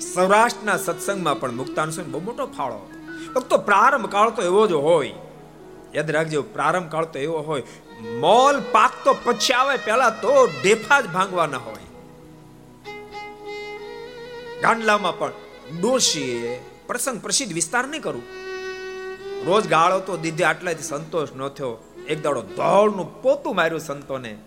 [0.00, 2.90] સૌરાષ્ટ્રના સત્સંગમાં પણ મુક્તાનંદ સ્વામી બહુ મોટો ફાળો.
[3.34, 5.14] ભક્તો પ્રારંભ કાળ તો એવો જ હોય.
[5.94, 7.62] યાદ રાખજો, પ્રારંભ કાળ તો એવો હોય,
[8.00, 11.88] મોલ પાક તો પછી આવે પહેલા તો ડેફા જ ભાંગવાના હોય.
[14.62, 15.32] ગાંડલામાં પણ
[15.80, 18.22] ડોશીએ પ્રસંગ પ્રસિદ્ધ વિસ્તાર નહીં કરું.
[19.46, 21.88] રોજ ગાળો તો દીધે આટલાથી સંતોષ ન થયો.
[22.08, 24.38] એક દાડો ધોળનું પોતું માર્યું સંતોને.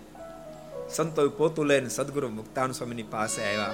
[0.96, 3.74] સંતો પોતું લઈને સદગુરુ મુક્તાન સ્વામીની પાસે આવ્યા.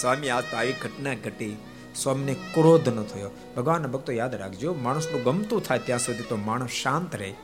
[0.00, 1.56] સ્વામી, આ તો આવી ઘટના ઘટી.
[1.94, 3.30] સ્વામીને ક્રોધ ન થયો.
[3.56, 7.34] ભગવાનના ભક્તો યાદ રાખજો, માણસનું ગમતું થાય ત્યાં સુધી તો માણસ શાંત રહે.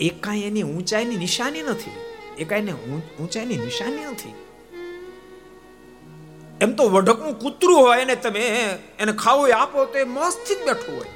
[0.00, 1.90] એકાય એની ઊંચાઈની નિશાની નથી.
[2.38, 2.72] એકાયને
[3.20, 4.34] ઊંચાઈની નિશાની નથી.
[6.60, 8.40] એમ તો વઢકનું કૂતરું હોય એને તમે
[8.98, 11.06] એને ખાવું આપો તો એ મસ્તથી જ બેઠું હોય.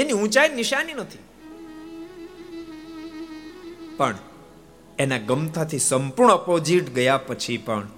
[0.00, 1.18] એની ઊંચાઈ નિશાની નથી.
[3.96, 4.14] પણ
[4.98, 7.88] એના ગમતાથી સંપૂર્ણ ઓપોઝિટ ગયા પછી પણ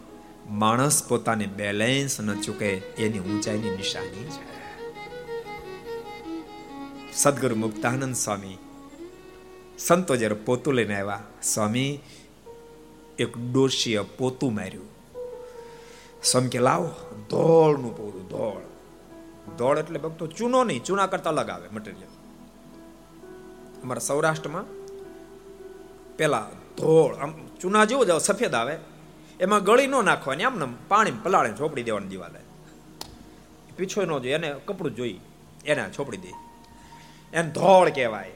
[0.51, 4.43] માણસ પોતાને બેલેન્સ ન ચૂકે એની ઊંચાઈની નિશાની છે.
[7.13, 8.59] સદગુરુ મુક્તાનંદ સ્વામી
[9.79, 12.01] સંતો જ્યારે પોતું લઈને આવ્યા, સ્વામી
[13.19, 14.89] એક ડોશીએ પોતું માર્યું.
[16.23, 16.91] સ્વામી કે, લાવો
[17.31, 18.63] ધોળનું પોતું ધોળ
[19.59, 22.09] ધોળ એટલે ભક્તો ચૂનો નહીં, ચૂના કરતા અલગ આવે મટીરિયલ
[23.83, 24.65] અમારા સૌરાષ્ટ્રમાં
[26.17, 28.94] પેલા ધોળ આમ ચૂના જેવો જ સફેદ આવે.
[29.41, 32.41] એમાં ગળી ન નાખવાની આમ પાણી પલાળીને છોપડી દેવાની દિવાલે.
[33.77, 35.21] પીછો ન જોઈએ, એને કપડું જોઈ,
[35.65, 36.29] એને છોપડી દે.
[37.33, 38.31] એને ધોળ કહેવાય.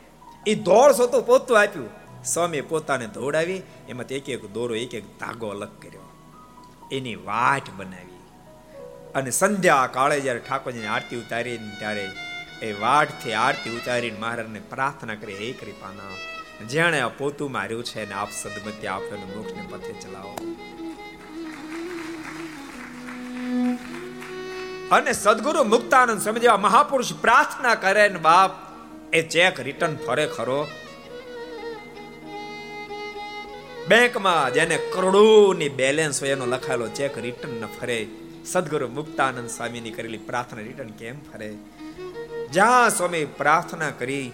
[0.47, 1.89] એ ધોળ સોતું પોતું આપ્યું.
[2.25, 6.01] સ્વામી પોતાને ધોડાવી એમાં એક એક દોરો, એક એક ધાગો અલગ કર્યો.
[6.93, 8.19] એની વાટ બનાવી.
[9.15, 12.11] અને સંધ્યા કાળે જ્યારે ઠાકોરજીની આરતી ઉતારી ત્યારે
[12.63, 16.17] એ વાટથી આરતી ઉતારીને મહારાજને પ્રાર્થના કરી, હે કૃપાના,
[16.67, 20.37] જેણે આ પોતું માર્યું છે ને આપ સદમતી આપે મોક્ષને પથે ચલાવો.
[24.93, 28.53] અને સદગુરુ મુક્તાનંદ સ્વામી જેવા મહાપુરુષ પ્રાર્થના કરે ને બાપ,
[29.13, 30.61] એ ચેક રિટર્ન ફરે ખરો.
[33.89, 37.99] બેંકમાં જેને કરોડોની બેલેન્સ હોય એનો લખાયેલો ચેક રિટર્ન ન ફરે.
[38.47, 41.51] સદગુરુ મુક્તાનંદ સ્વામીની કરેલી પ્રાર્થના રિટર્ન કેમ ફરે?
[42.53, 44.33] જ્યાં સ્વામી પ્રાર્થના કરી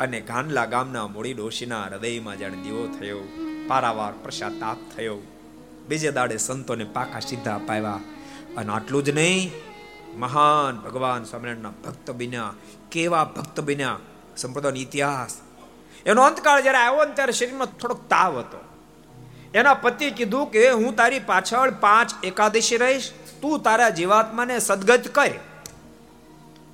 [0.00, 3.20] અને ગાંડલા ગામના મૂડી ડોશીના હૃદયમાં જાણે દીવો થયો,
[3.68, 5.18] પારાવાર પ્રસાદ તાપ થયો.
[5.88, 8.00] બીજે દાડે સંતોને પાકા સીધા પાવ્યા
[8.56, 9.52] અને આટલું જ નહીં,
[10.18, 12.52] મહાન ભગવાન સ્વામિનારાયણના ભક્ત બન્યા.
[12.90, 13.98] કેવા ભક્ત બન્યા?
[14.36, 15.40] સંપ્રદાયનો ઇતિહાસ.
[16.06, 18.60] એનો અંતકાળ જ્યારે આવ્યો ને ત્યારે શરીરમાં થોડોક તાવ હતો.
[19.54, 23.10] એના પતિ કીધું કે, હું તારી પાછળ પાંચ એકાદશી રહીશ.
[23.42, 25.30] તું તારા જીવાત્માને સદગત કર.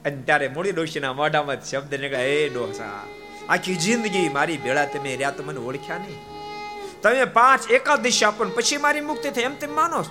[0.04, 3.04] અને ત્યારે મૂળી ડોશીના મોઢામાં શબ્દ ને એ ડોસા,
[3.48, 6.18] આખી જિંદગી મારી ભેળા તમે રહ્યા તો મને ઓળખ્યા નહીં.
[7.02, 10.04] તમે પાંચ એકાદશી આપો પછી મારી મુક્તિ થઈ એમ તેમ માનો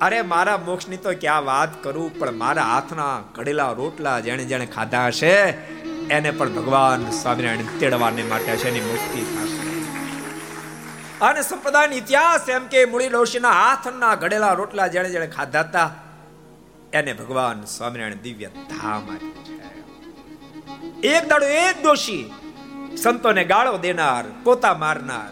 [0.00, 5.06] અરે, મારા મોક્ષની તો ક્યાં વાત કરું, પણ મારા હાથના ઘડેલા રોટલા જેણે જેણે ખાધા
[5.06, 5.32] હશે,
[6.10, 9.22] એને પણ ભગવાન સ્વામિનારાયણ તેડવાને માટે છે એની મુક્તિ
[11.20, 15.90] અને સંપ્રદાયનો ઇતિહાસ એમ કે મૂળી ડોશીના હાથના ઘડેલા રોટલા જેણે જેણે ખાધા હતા,
[16.92, 19.56] એને ભગવાન સ્વામિનારાયણ દિવ્ય ધામ આપ્યું છે.
[21.08, 22.32] એક દાડો એક દોષી
[23.02, 25.30] સંતોને ગાળો દેનાર, પોતા મારનાર.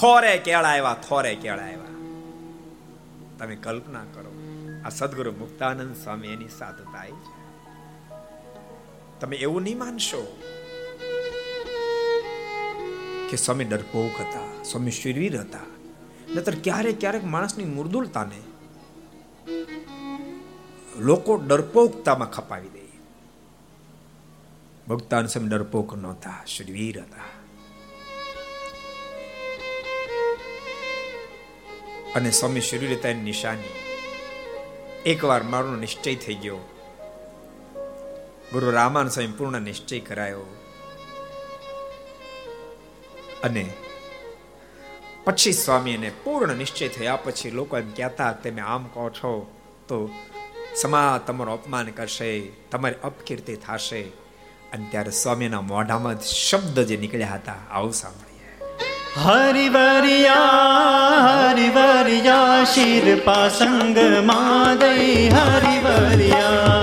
[0.00, 1.78] થોરે કેળા આવ્યા થોરે કેળા આવ્યા
[3.38, 4.32] તમે કલ્પના કરો,
[4.84, 7.32] આ સદગુરુ મુક્તાનંદ સ્વામી એની સાધુતા છે.
[9.20, 10.22] તમે એવું નહીં માનશો
[13.30, 15.66] કે સ્વામી ડરપોક હતા, સ્વામી શિરવીર હતા,
[16.34, 18.40] નતર ક્યારેક ક્યારેક માણસની મૃદુલતાને
[20.98, 22.86] લોકો ડરપોકતામાં ખપાવી દે.
[24.88, 27.39] ભક્તાન સમ ડરપોક નહોતા, શિરવીર હતા.
[32.14, 33.74] અને સ્વામી શિરવીર હતા નિશાની.
[35.06, 36.56] એકવાર મારો નિશ્ચય થઈ ગયો.
[38.52, 40.40] ગુરુ રામાન સ્વામી પૂર્ણ નિશ્ચય કરાયો.
[43.44, 43.72] અને
[45.24, 49.50] પછી સ્વામીને પૂર્ણ નિશ્ચય થયા પછી લોકો એમ કહેતા, તમે આમ કહો છો
[49.88, 50.10] તો
[50.76, 54.02] સમાજ તમારું અપમાન કરશે, તમારી અપકીર્તિ થશે.
[54.72, 58.29] અને ત્યારે સ્વામીના મોઢામાં શબ્દ જે નીકળ્યા હતા, આવું સાંભળીએ
[59.12, 60.74] હરિવરિયા
[61.48, 66.79] હરિવરિયા શિર પાસંગ માદઈ હરિવરિયા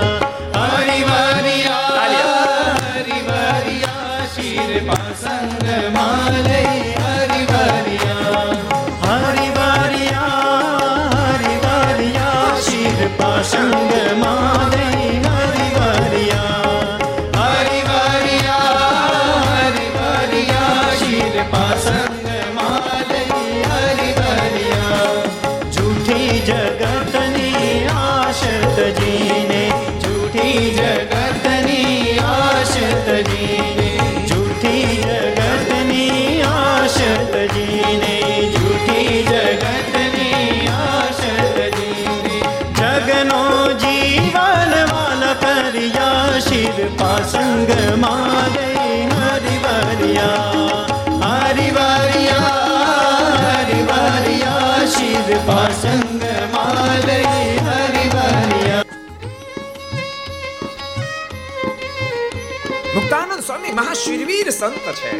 [63.98, 65.12] મહાશિરવીર સંત છે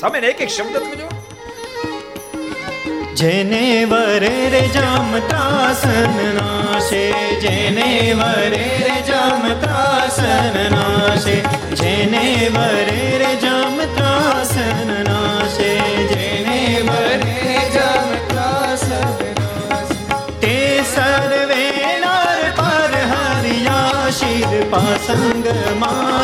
[0.00, 1.08] સામે એક એક શબ્દ સમજો
[3.14, 7.04] જેને વરે રે જામ ત્રાસન નાશે
[7.40, 11.36] જેને વરે રે જામ ત્રાસન નાશે
[11.74, 15.72] જેને વરે રે જામ ત્રાસન નાશે
[16.12, 17.64] જેને વરે રે
[20.42, 25.50] તે સર્વે નર પર હરિયા પાસંગ
[25.80, 26.15] માદય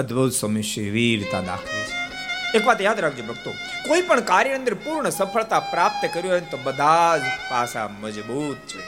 [0.00, 1.98] અદ્ભુત સ્વામી વીરતા દાખવી છે.
[2.58, 3.50] એક વાત યાદ રાખજો ભક્તો,
[3.88, 7.20] કોઈ પણ કાર્ય અંદર પૂર્ણ સફળતા પ્રાપ્ત કર્યું હોય તો બધા જ
[7.50, 8.82] પાસા મજબૂત છે.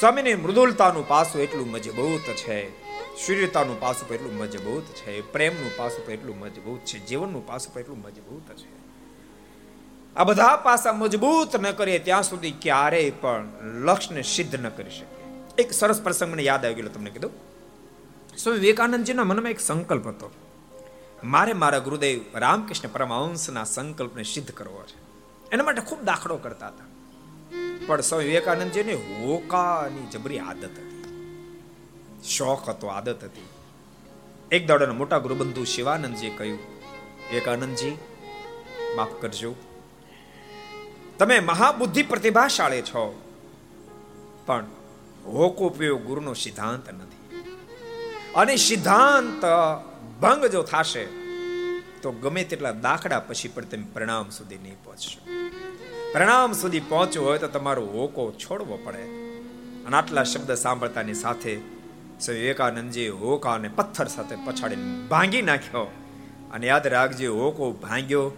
[0.00, 2.58] સ્વામીની મૃદુલતાનું પાસું એટલું મજબૂત છે
[3.26, 7.80] શૂર્યતાનું પાસું પણ એટલું મજબૂત છે, પ્રેમનું પાસું પણ એટલું મજબૂત છે, જીવનનું પાસું પણ
[7.80, 8.70] એટલું મજબૂત છે.
[10.16, 13.48] આ બધા પાસા મજબૂત ન કરીએ ત્યાં સુધી ક્યારેય પણ
[13.84, 15.38] લક્ષ્યને સિદ્ધ ન કરી શકીએ.
[15.58, 17.49] એક સરસ પ્રસંગ મને યાદ આવી ગયો તમને કીધું.
[18.40, 20.28] સ્વામી વિવેકાનંદજીના મનમાં એક સંકલ્પ હતો
[21.30, 24.96] મારે મારા ગુરુદેવ રામકૃષ્ણ પરમહંસના સંકલ્પને સિદ્ધ કરવો છે
[25.50, 26.88] એના માટે ખૂબ દાખલો કરતા હતા
[27.80, 30.88] પણ સ્વામી વિવેકાનંદજીને હોકાની જબરી આદત હતી
[32.28, 33.48] શોખ હતો આદત હતી
[34.50, 36.60] એક દાડોના મોટા ગુરુબંધુ શિવાનંદજીએ કહ્યું
[37.24, 37.94] વિવેકાનંદજી
[38.96, 39.54] માફ કરજો
[41.18, 43.06] તમે મહાબુદ્ધિ પ્રતિભાશાળી છો
[44.46, 44.76] પણ
[45.30, 47.09] હોકો ઉપયોગ ગુરુનો સિદ્ધાંત નથી
[48.34, 49.42] અને સિદ્ધાંત
[50.22, 51.04] ભંગ જો થશે,
[52.02, 55.20] તો ગમે તેટલા દાખલા પછી પણ તમે પ્રણામ સુધી નહીં પહોંચશો.
[56.12, 59.02] પ્રણામ સુધી પહોંચવું હોય તો તમારો હોકો છોડવો પડે.
[59.86, 61.54] અને આટલા શબ્દ સાંભળતાની સાથે
[62.28, 65.88] વિવેકાનંદજી હોકાને પથ્થર સાથે પછાડીને ભાંગી નાખ્યો.
[66.52, 68.32] અને યાદ રાખજે, હોકો ભાંગ્યો,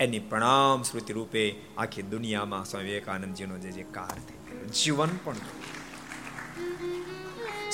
[0.00, 5.36] એની પ્રણામ સ્મૃતિ રૂપે આખી દુનિયામાં સ્વામી વિવેકાનંદજીનો જે જે કાર થઈ જીવન પણ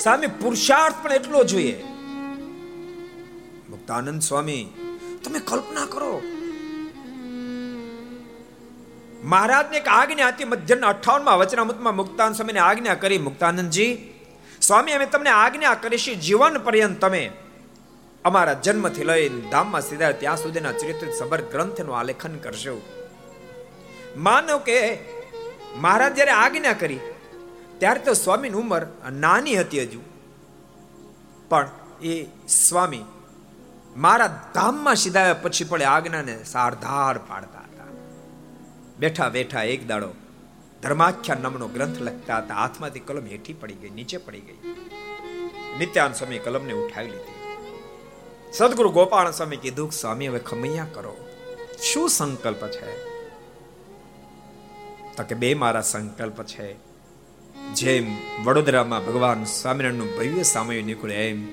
[0.03, 1.83] સામે પુરુષાર્થ પણ એટલો જોઈએ.
[3.69, 4.67] મુક્તાનંદ સ્વામી,
[5.23, 6.21] તમે કલ્પના કરો.
[9.23, 13.91] મહારાજને એક આજ્ઞા હતી મધ્યના અઠાવનમાં વચનામૃતમાં મુક્તાન સ્વામીને આજ્ઞા કરી, મુક્તાનંદજી,
[14.61, 17.31] સ્વામી, અમે તમને આજ્ઞા કરીશું જીવન પર્યંત તમે.
[18.25, 22.81] અમારા જન્મથી લઈને ધામમાં સીધા ત્યાં સુધીના ચરિત્ર સબર ગ્રંથનું આલેખન કરશો.
[24.17, 24.99] માનો કે
[25.75, 26.99] મહારાજ જ્યારે આજ્ઞા કરી
[27.79, 29.99] ત્યારે તો સ્વામીની ઉંમર નાની હતી હજુ.
[31.49, 31.69] પણ
[32.01, 33.05] એ સ્વામી
[33.97, 37.83] મારા ધામમાં સીધા પછી પડે આજ્ઞાને સારધાર પાડતા હતા.
[38.99, 40.09] બેઠા બેઠા એક દાડો
[40.81, 42.55] ધર્માખ્યા નામનો ગ્રંથ લખતા હતા.
[42.55, 44.57] હાથમાંથી કલમ હેઠી પડી ગઈ, નીચે પડી ગઈ.
[45.77, 47.39] નિત્યાન સ્વામી કલમને ઉઠાવી લીધી.
[48.53, 51.17] સદગુરુ ગોપાલ સ્વામી કીધું, સ્વામી, હવે ખમૈયા કરો.
[51.81, 53.03] શું સંકલ્પ છે?
[55.17, 56.88] તો કે, બે મારા સંકલ્પ છે.
[57.75, 61.47] જેમ વડોદરામાં ભગવાન સ્વામિનારાયણનું ભવ્ય સામયું નીકળે એમ.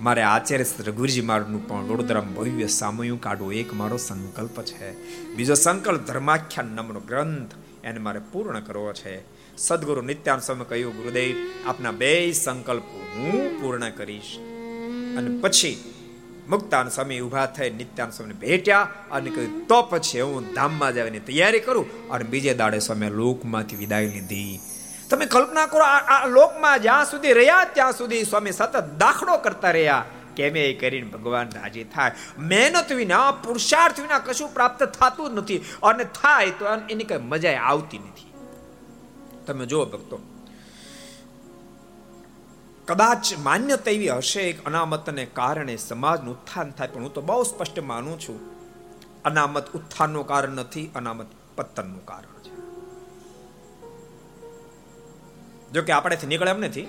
[0.00, 4.92] મારે આચાર્ય રઘુજી મારનું પણ વડોદરામાં ભવ્ય સામયું કાઢવું એક મારો સંકલ્પ છે.
[5.34, 7.50] બીજો સંકલ્પ ધર્માખ્યાન નામનો ગ્રંથ
[7.84, 9.22] એને મારે પૂર્ણ કરવો છે.
[9.56, 11.34] સદગુરુ નિત્યાન સ્વામી કહ્યું, ગુરુદેવ,
[11.66, 12.82] આપના બે સંકલ્પ
[13.16, 14.38] હું પૂર્ણ કરીશ.
[15.16, 15.94] અને પછી
[16.48, 21.60] મુક્તાન સ્વામી ઊભા થઈ નિત્યાન સ્વામી ભેટ્યા અને કહ્યું, તો પછી હું ધામમાં જવાની તૈયારી
[21.60, 22.08] કરું.
[22.08, 24.60] અને બીજે દાડે સ્વામી લોકમાંથી વિદાય લીધી.
[25.10, 30.04] તમે કલ્પના કરો, આ લોકમાં જ્યાં સુધી રહ્યા, ત્યાં સુધી સ્વામી સતત દાખલો કરતા રહ્યા.
[30.36, 32.10] કેમે કરીને ભગવાન રાજી થાય?
[32.38, 35.58] મહેનત વિના, પુરુષાર્થ વિના કશું પ્રાપ્ત થતું નથી.
[35.82, 38.32] અને થાય તો એની કઈ મજા આવતી નથી.
[39.46, 40.18] તમે જુઓ ભક્તો.
[42.86, 47.80] કદાચ માન્યતા એવી હશે એક અનામતને કારણે સમાજનું ઉત્થાન થાય, પણ હું તો બહુ સ્પષ્ટ
[47.80, 48.40] માનું છું.
[49.22, 52.59] અનામત ઉત્થાનનું કારણ નથી, અનામત પતનનું કારણ છે.
[55.74, 56.86] જો કે આપણેથી નીકળે એમ નથી.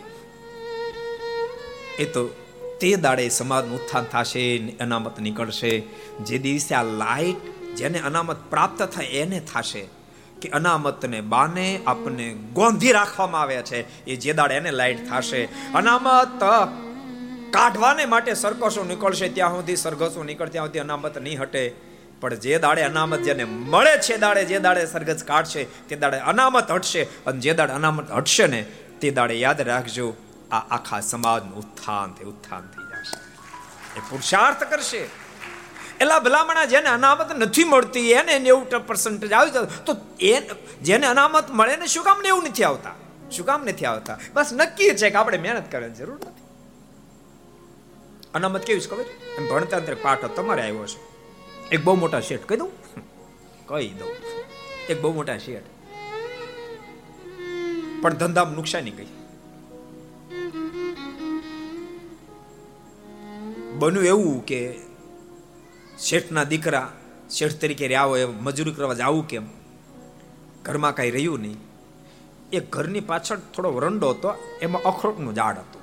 [1.99, 2.27] એ તો
[2.81, 5.83] તે દાડે સમાજનું ઉત્થાન થશે અનામત નીકળશે.
[6.21, 9.87] જે દિવસે આ લાઈટ જેને અનામત પ્રાપ્ત થાય એને થશે.
[10.41, 14.05] કે અનામતને બાને આપને ગોંધી રાખવામાં આવ્યા છે.
[14.05, 15.45] એ જે દાડે એને લાઈટ થશે.
[15.75, 16.43] અનામત
[17.53, 19.29] કાઢવાને માટે સરકસો નીકળશે.
[19.29, 21.90] ત્યાં સુધી સરઘસો નીકળ ત્યાં સુધી અનામત નહીં હટે.
[22.21, 26.71] પણ જે દાડે અનામત જેને મળે છે, દાડે જે દાડે સરગજ કાઢશે, તે દાડે અનામત
[26.71, 27.03] હટશે.
[27.03, 28.65] અને જે દાડે અનામત હટશે ને,
[29.01, 30.15] તે દાડે યાદ રાખજો,
[30.51, 33.19] આ આખા સમાજનું ઉત્થાન થઈ ઉત્થાન થઈ જશે.
[33.99, 35.09] એ પુરુષાર્થ કરશે.
[35.99, 40.39] એલા ભલામણા જેને અનામત નથી મળતી, એને નેવું પર્સન્ટેજ આવી જાય, તો એ
[40.81, 42.91] જેને અનામત મળે ને શું કામ નેવું નથી આવતા?
[43.31, 44.19] શું કામ નથી આવતા?
[44.33, 46.43] બસ નક્કી છે કે આપણે મહેનત કરવાની જરૂર નથી.
[48.33, 49.05] અનામત કેવી છે ખબર?
[49.37, 51.10] એમ ભણતંત્ર પાઠ તમારે આવ્યો છે.
[51.71, 52.71] એક બહુ મોટા શેઠ કહી દઉં.
[53.65, 54.07] કહી દઉં.
[54.89, 55.63] એક બહુ મોટા શેઠ.
[58.01, 59.07] પણ ધંધામાં નુકસાની ગઈ.
[63.79, 64.75] બન્યું એવું કે
[65.99, 66.93] શેઠના દીકરા
[67.29, 69.43] શેઠ તરીકે રહ્યા હોય મજૂરી કરવા જવું કેમ?
[70.61, 71.57] ઘરમાં કાંઈ રહ્યું નહીં.
[72.53, 75.81] એ ઘરની પાછળ થોડો વરંડો હતો, એમાં અખરોટનું ઝાડ હતું.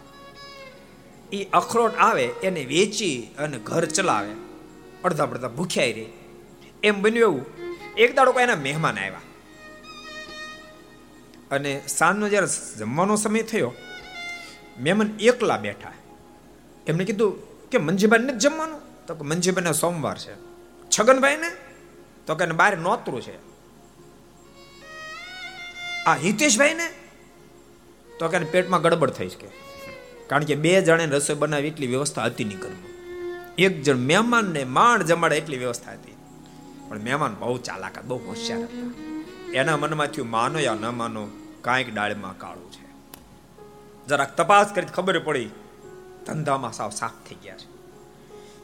[1.33, 4.48] એ અખરોટ આવે, એને વેચી અને ઘર ચલાવે.
[5.05, 6.07] અડધા પડધા ભૂખ્યા રહે.
[6.83, 7.47] એમ બન્યું એવું.
[7.97, 9.21] એક દાડો કોઈ એના મહેમાન આવ્યા.
[11.51, 13.75] અને સાંજનો જ્યારે જમવાનો સમય થયો,
[14.81, 15.93] મહેમાન એકલા બેઠા.
[16.87, 17.33] એમને કીધું
[17.71, 18.81] કે મંજીભાઈ જ જમવાનું?
[19.07, 20.35] તો કે મંજીભાઈને સોમવાર છે.
[20.91, 21.51] છગનભાઈ ને?
[22.27, 23.37] તો કે બહાર નોતરું છે.
[26.05, 26.89] આ હિતેશભાઈ ને?
[28.19, 29.49] તો કે પેટમાં ગડબડ થઈ છે
[30.27, 32.88] કારણ કે બે જણે રસોઈ બનાવી, એટલી વ્યવસ્થા હતી નહીં ઘરમાં
[33.59, 36.17] એક જણ મહેમાનને માંડ જમાડે એટલી વ્યવસ્થા હતી.
[36.89, 38.93] પણ મહેમાન બહુ ચાલાક બહુ હોશિયાર હતા.
[39.53, 41.29] એના મનમાં થયું, માનો યા ન માનો,
[41.63, 42.89] કાંઈક ડાળમાં કાળું છે.
[44.07, 45.51] જરાક તપાસ કરી ખબર પડી,
[46.27, 47.69] ધંધામાં સાવ સાફ થઈ ગયા છે.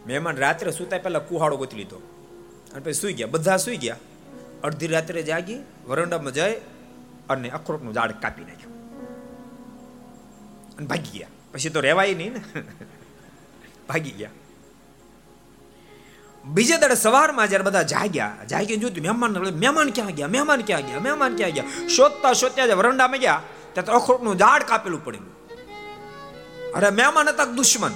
[0.07, 1.97] મહેમાન રાત્રે સુતા પહેલા કુહાડો ગોતી લીધો.
[2.73, 3.97] અને પછી સુઈ ગયા, બધા સુઈ ગયા.
[4.63, 6.55] અડધી રાત્રે જાગી, વરંડામાં જઈ
[7.29, 8.99] અને અખરોટનું ઝાડ કાપી નાખ્યું.
[10.77, 11.29] અને ભાગી ગયા.
[11.53, 12.61] પછી તો રહેવાય નહીં ને.
[13.89, 14.31] ભાગી ગયા.
[16.45, 20.29] બીજે દાડે સવારમાં જ્યારે બધા જાગ્યા જાગીને જોયું મહેમાન મહેમાન ક્યાં ગયા?
[20.29, 21.01] મહેમાન ક્યાં ગયા?
[21.01, 21.89] મહેમાન ક્યાં ગયા?
[21.89, 23.43] શોધતા શોધતા વરંડામાં ગયા
[23.73, 25.35] ત્યાં અખરોટનું ઝાડ કાપેલું પડેલું.
[26.73, 27.91] અરે, મહેમાન હતા દુશ્મન?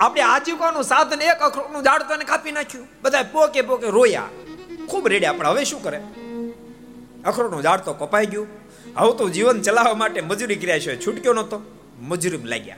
[0.00, 2.88] આપણે આજીવિકાનું સાધન એક અખરોટનું ઝાડ તો કાપી નાખ્યું.
[3.02, 4.22] બધા પોકે પોકે રોયા.
[4.88, 6.00] ખૂબ રેડ્યા, પણ હવે શું કરે?
[7.24, 8.46] અખરોટનું ઝાડ તો કપાઈ ગયું.
[8.96, 11.62] હવે તો જીવન ચલાવવા માટે મજૂરી કર્યા છે, છૂટક્યો નહોતો.
[12.00, 12.76] મજૂરી લાગ્યા.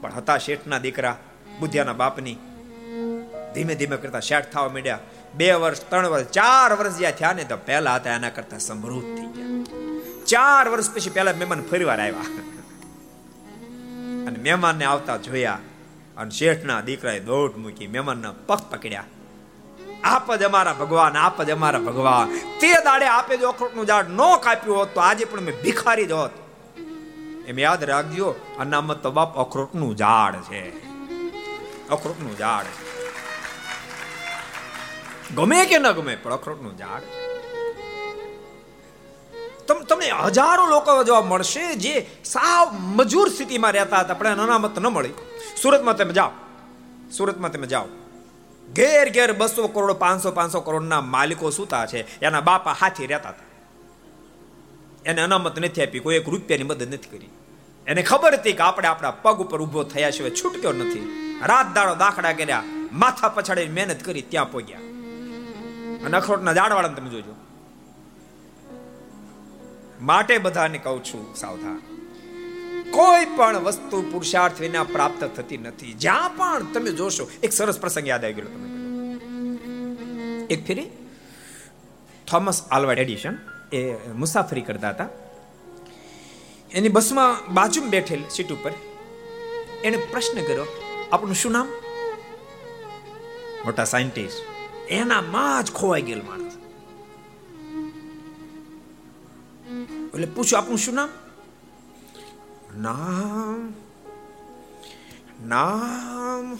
[0.00, 1.16] પણ હતા શેઠના દીકરા
[1.60, 2.36] બુધિયાના બાપની
[3.54, 4.98] ધીમે ધીમે કરતા શેઠ થવા માંડ્યા.
[5.34, 9.16] બે વર્ષ, ત્રણ વર્ષ, ચાર વર્ષ જ્યાં થયા ને તો પહેલા હતા એના કરતા સમૃદ્ધ
[9.16, 9.64] થઈ ગયા.
[10.26, 12.24] ચાર વર્ષ પછી પહેલા મહેમાન ફરીવાર આવ્યા.
[14.26, 15.58] અને મહેમાનને આવતા જોયા
[16.16, 19.04] અને શેઠના દીકરાએ દોટ મૂકી મહેમાનના પગ પકડ્યા.
[20.04, 22.38] આપ જ અમારા ભગવાન, આપ જ અમારા ભગવાન.
[22.60, 26.12] તે દાડે આપે જો અખરોટનું ઝાડ ન કાપ્યું હોત તો આજે પણ મેં ભિખારી જ
[26.12, 26.30] હોત.
[27.46, 30.62] એમ યાદ રાખજો, અનામત તો બાપ અખરોટનું ઝાડ છે.
[31.88, 32.64] અખરોટનું ઝાડ
[35.36, 37.02] ગમે કે ન ગમે પણ અખરોટનું ઝાડ
[39.66, 45.08] તમને હજારો લોકો જોવા મળશે જે સાવ મજૂર સ્થિતિમાં રહેતા હતા, પણ અનામત ન મળી.
[45.62, 46.30] સુરતમાં તમે જાઓ.
[47.16, 47.86] સુરતમાં તમે જાઓ.
[48.72, 53.50] ઘેર ઘેર બસો કરોડ, પાંચસો પાંચસો કરોડના માલિકો સુતા છે, એના બાપા હાથી રહેતા હતા.
[55.06, 57.30] એને અનામત નથી આપી, કોઈ એક રૂપિયાની મદદ નથી કરી.
[57.86, 61.04] એને ખબર હતી કે આપણે આપણા પગ ઉપર ઊભો થયા સિવાય છૂટક્યો નથી.
[61.46, 62.62] રાત દાડો દાખલા કર્યા,
[62.92, 64.91] માથા પછાડી મહેનત કરી ત્યાં પહોંચ્યા.
[66.04, 67.34] અને અખરોટના ઝાડવાળાને તમે જોજો.
[70.00, 71.82] માટે બધાને કહું છું, સાવધાન.
[72.90, 75.92] કોઈ પણ વસ્તુ પુરુષાર્થ વિના પ્રાપ્ત થતી નથી.
[75.92, 78.72] જ્યાં પણ તમે જોશો, એક સરસ પ્રસંગ યાદ આવી ગયો તમે
[80.50, 80.90] એક ફેરી.
[82.30, 83.38] થોમસ આલ્વાડ એડિશન
[83.72, 85.08] એ મુસાફરી કરતા હતા.
[86.72, 88.72] એની બસમાં બાજુમાં બેઠેલ સીટ ઉપર
[89.84, 90.66] એને પ્રશ્ન કર્યો
[91.12, 91.68] આપણું શું નામ?
[93.64, 94.51] મોટા સાયન્ટિસ્ટ.
[94.88, 96.52] એના માં જ ખોવાઈ ગયેલ માણસ.
[100.14, 101.08] એટલે પૂછ્યું, આપણું શું નામ?
[102.76, 103.74] નામ
[105.46, 106.58] નામ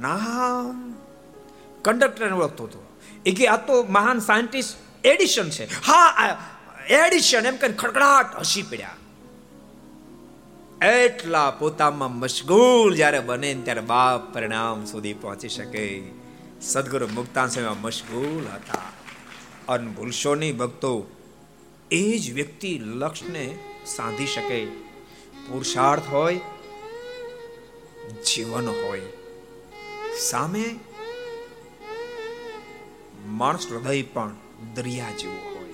[0.00, 0.94] નામ.
[1.82, 2.98] કંડક્ટરને ઓળખતો હતો.
[3.26, 5.64] એ કે આ તો મહાન સાયન્ટિસ્ટ એડિશન છે.
[5.86, 6.38] હા
[6.88, 8.90] એડિશન એમ કરીને ખડખડાટ હસી પડ્યા.
[10.86, 16.23] એટલા પોતામાં મશગુલ જ્યારે બને ત્યારે બાપ પરિણામ સુધી પહોંચી શકે.
[16.64, 18.92] સદગુરુ મુક્તાન સેવા મશગુલ હતા.
[19.68, 21.06] અન ભૂલશો નહીં ભક્તો
[21.90, 24.66] એ જ વ્યક્તિ લક્ષ્યને સાધી શકે.
[25.48, 26.40] પુરુષાર્થ હોય,
[28.26, 29.02] જીવન હોય.
[30.20, 30.78] સામે
[33.26, 34.34] માણસ હૃદય પણ
[34.74, 35.68] દરિયા જેવું હોય.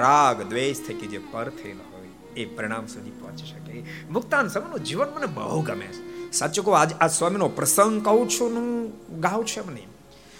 [0.00, 3.84] રાગ, દ્વેષ થકી જે પર થયેલો હોય, એ પરિણામ સુધી પહોંચી શકે.
[4.10, 6.05] મુક્તાન સમયનું જીવન મને બહુ ગમે છે.
[6.32, 9.88] સાચું કહું, આજ આ સ્વામીનો પ્રસંગ કહું છું હું, ગાઉં છું એમ નહીં.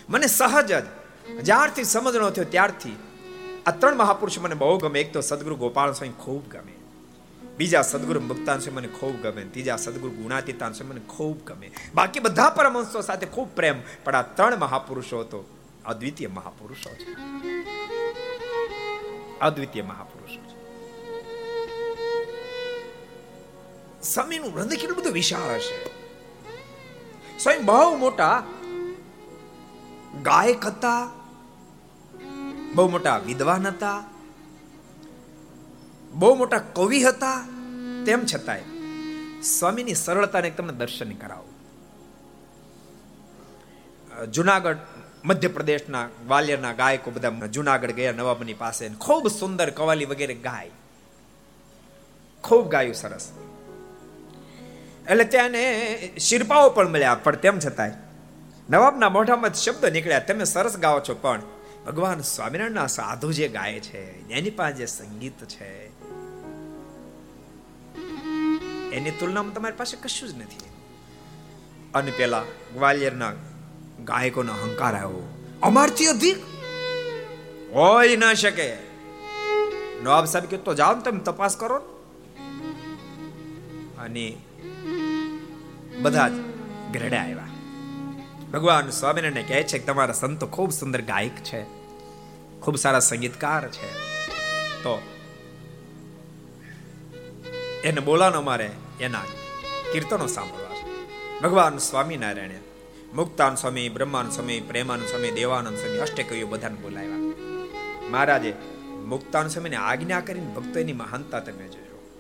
[0.09, 0.84] મને સહજ જ,
[1.43, 2.97] જ્યારથી સમજણો થયો ત્યારથી
[3.66, 5.01] આ ત્રણ મહાપુરુષ મને બહુ ગમે.
[5.01, 6.72] એક તો સદગુરુ ગોપાલ સ્વામી ખૂબ ગમે.
[7.59, 9.45] બીજા સદગુરુ મુક્તાન સ્વામી મને ખૂબ ગમે.
[9.45, 11.70] ત્રીજા સદગુરુ ગુણાતીતાન સ્વામી મને ખૂબ ગમે.
[11.95, 13.82] બાકી બધા પરમહંસો સાથે ખૂબ પ્રેમ.
[14.05, 15.45] પણ આ ત્રણ મહાપુરુષો તો
[15.87, 17.12] અદ્વિતીય મહાપુરુષો છે.
[19.41, 20.16] અદ્વિતીય મહાપુરુષો.
[24.13, 25.79] સ્વામીનું હૃદય કેટલું બધું વિશાળ હશે.
[27.39, 28.45] સ્વયં બહુ મોટા
[30.23, 31.11] ગાયક હતા,
[32.75, 34.05] બહુ મોટા વિદ્વાન હતા,
[36.13, 37.37] બહુ મોટા કવિ હતા,
[38.07, 38.63] તેમ છતાંય
[39.43, 41.51] સ્વામીની સરળતાને તમને દર્શન કરાવો.
[44.27, 44.79] જુનાગઢ,
[45.25, 50.71] મધ્યપ્રદેશના ગ્વાલિયરના ગાયકો બધા જુનાગઢ ગયા, નવાબની પાસે ખૂબ સુંદર કવાલી વગેરે ગાય.
[52.45, 53.33] ખૂબ ગાયું સરસ.
[55.11, 55.51] એટલે ત્યાં
[56.19, 57.93] શિરપાઓ પણ મળ્યા, પણ તેમ છતાંય.
[58.71, 61.43] નવાબના મોઢામાં શબ્દ નીકળ્યા, તમે સરસ ગાઓ છો, પણ
[61.87, 65.87] ભગવાન સ્વામિનારાયણના સાધુ જે ગાય છે, એની પાસે જે સંગીત છે.
[68.91, 70.57] એની તુલનામાં તમારી પાસે કશું જ નથી.
[71.95, 72.43] અને પેલા
[72.75, 73.33] ગ્વાલિયરના
[74.05, 75.39] ગાયકોનો અહંકાર આવ્યો.
[75.63, 76.37] અમારથી અધિક?
[77.73, 78.77] હોય ના શકે.
[80.03, 81.77] નવાબ સાહેબ કે તો જાઓ તમે તપાસ કરો
[83.99, 84.37] અને
[86.01, 86.32] બધા જ
[86.92, 87.49] ગરડા આવ્યા.
[88.53, 91.62] ભગવાન સ્વામિનારાયણ કહે છે કે તમારા સંતો ખૂબ સુંદર ગાયક છે,
[92.61, 93.92] ખૂબ સારા સંગીતકાર છે.
[94.78, 95.03] તો
[97.84, 98.70] એને બોલાનો મારે
[99.01, 99.20] એના
[99.92, 100.66] કીર્તનો સાંભળવા.
[101.40, 102.59] ભગવાન સ્વામિનારાયણે
[103.14, 107.18] મુક્તાન સ્વામી બ્રહ્માન સ્વામી પ્રેમાન સ્વામી, દેવાનંદ સ્વામી, અષ્ટકવિઓ બધાને બોલાવ્યા.
[108.11, 108.55] મહારાજે
[109.07, 112.11] મુક્તાન સ્વામીને આજ્ઞા કરીને ભક્તોની મહાનતા તમે જોજો.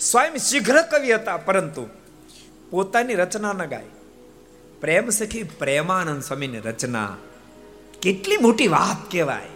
[0.00, 1.88] સ્વયં શીઘ્ર કવિ હતા, પરંતુ
[2.70, 3.86] પોતાની રચના ન ગાય
[4.80, 7.16] પ્રેમ સખી પ્રેમાનંદ સ્વામીની રચના.
[8.02, 9.48] કેટલી મોટી વાત કહેવાય.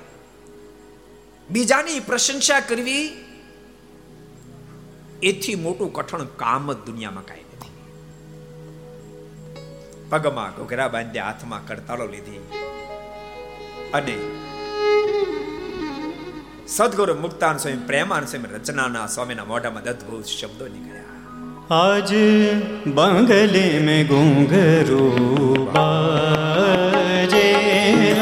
[1.51, 3.09] બીજાની પ્રશંસા કરવી
[5.23, 7.73] એથી મોટું કઠણ કામ જ દુનિયામાં કાંઈ નથી.
[10.11, 12.41] પગમાં ઘોઘરા બાંધ્યા, હાથમાં કડતાળો લીધી
[13.95, 14.19] અને
[16.69, 21.04] સદગુરુ મુક્તાન સ્વામી પ્રેમાન સ્વામી રચનાના સ્વામીના મોઢામાં અદભુત શબ્દો નીકળ્યા.
[21.64, 22.12] आज
[22.98, 25.04] बंगले में घूंघरू
[25.76, 27.44] बाजे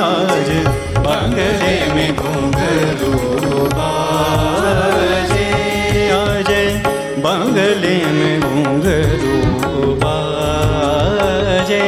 [0.07, 0.49] आज
[1.07, 3.11] बंगले में घूंघरू
[3.77, 5.47] बाजे
[6.19, 6.51] आज
[7.25, 11.81] बंगले में घूंघरू बाजे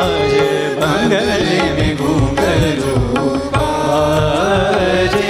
[0.00, 0.34] आज
[0.82, 2.94] बंगले में घूंघरू
[3.56, 5.28] बाजे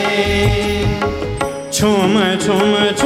[1.73, 2.15] छुम
[2.47, 3.04] छुम छुम छुम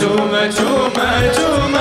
[0.00, 0.96] छुम छुम
[1.36, 1.79] छुम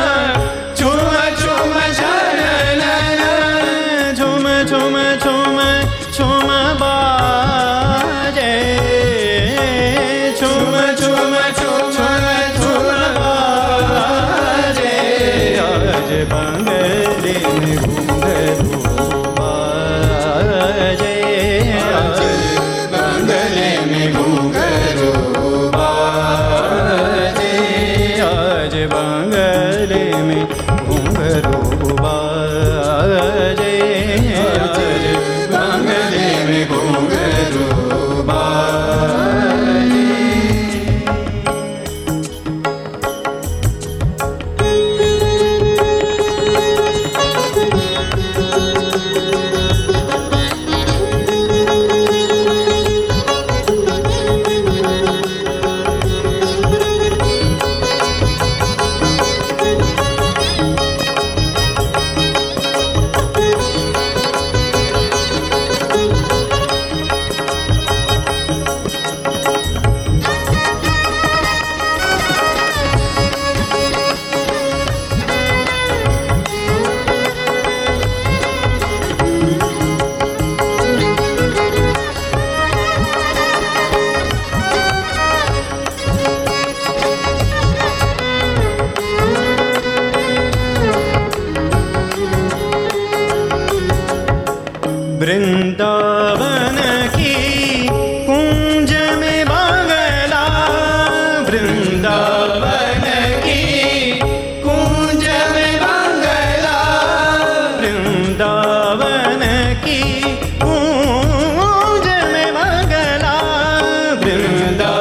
[114.43, 115.00] the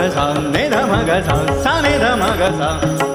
[0.00, 0.68] धे
[1.98, 3.09] ध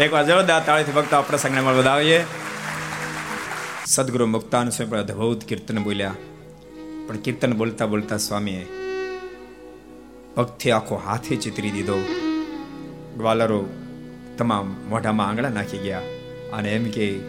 [0.00, 2.24] એકવાર જોરદાર તાળીથી ભક્તો આ પ્રસંગને મળવા વધાવીએ.
[3.86, 6.14] સદગુરુ મુક્તાન સ્વામી અદભુત કીર્તન બોલ્યા.
[7.06, 8.66] પણ કીર્તન બોલતા બોલતા સ્વામીએ
[10.34, 11.98] પગથી આખો હાથે ચિતરી દીધો.
[13.16, 13.66] ગ્વાલરો
[14.38, 16.00] તમામ મોઢામાં આંગળા નાખી ગયા
[16.52, 17.20] અને એમ કે,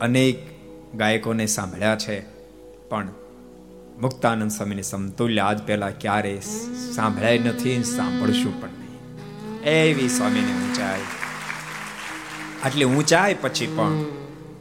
[0.00, 0.48] અનેક
[0.94, 2.20] ગાયકોને સાંભળ્યા છે,
[2.88, 3.08] પણ
[4.00, 6.40] મુક્તાનંદ સ્વામીની સમતુલ્ય આજ પહેલા ક્યારે
[6.94, 9.00] સાંભળાય નથી, સાંભળશું પણ નહીં.
[9.62, 11.00] એવી સ્વામીને ઊંચાઈ
[12.66, 14.04] આટલી ઊંચાઈ પછી પણ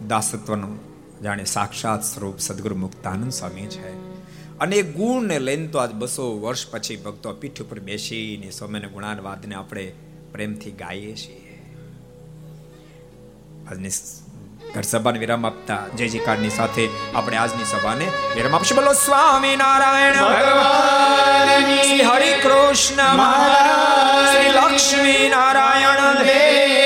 [0.07, 0.79] દાસત્વનું
[1.23, 3.89] જાણે સાક્ષાત સ્વરૂપ સદગુરુ મુક્તાનંદ સ્વામી છે.
[4.59, 9.55] અને એ ગુણને લઈને તો આજ બસો વર્ષ પછી ભક્તો પીઠ ઉપર બેસીને સ્વામીને ગુણાનવાદને
[9.55, 9.93] આપણે
[10.31, 11.63] પ્રેમથી ગાઈએ છીએ.
[13.71, 13.89] આજની
[14.75, 18.75] ઘર સભાને વિરામ આપતા જય જયકારની સાથે આપણે આજની સભાને વિરામ આપશું.
[18.75, 26.84] બોલો સ્વામી નારાયણ ભગવાન હરિ કૃષ્ણ મહારાજ લક્ષ્મી નારાયણ દેવ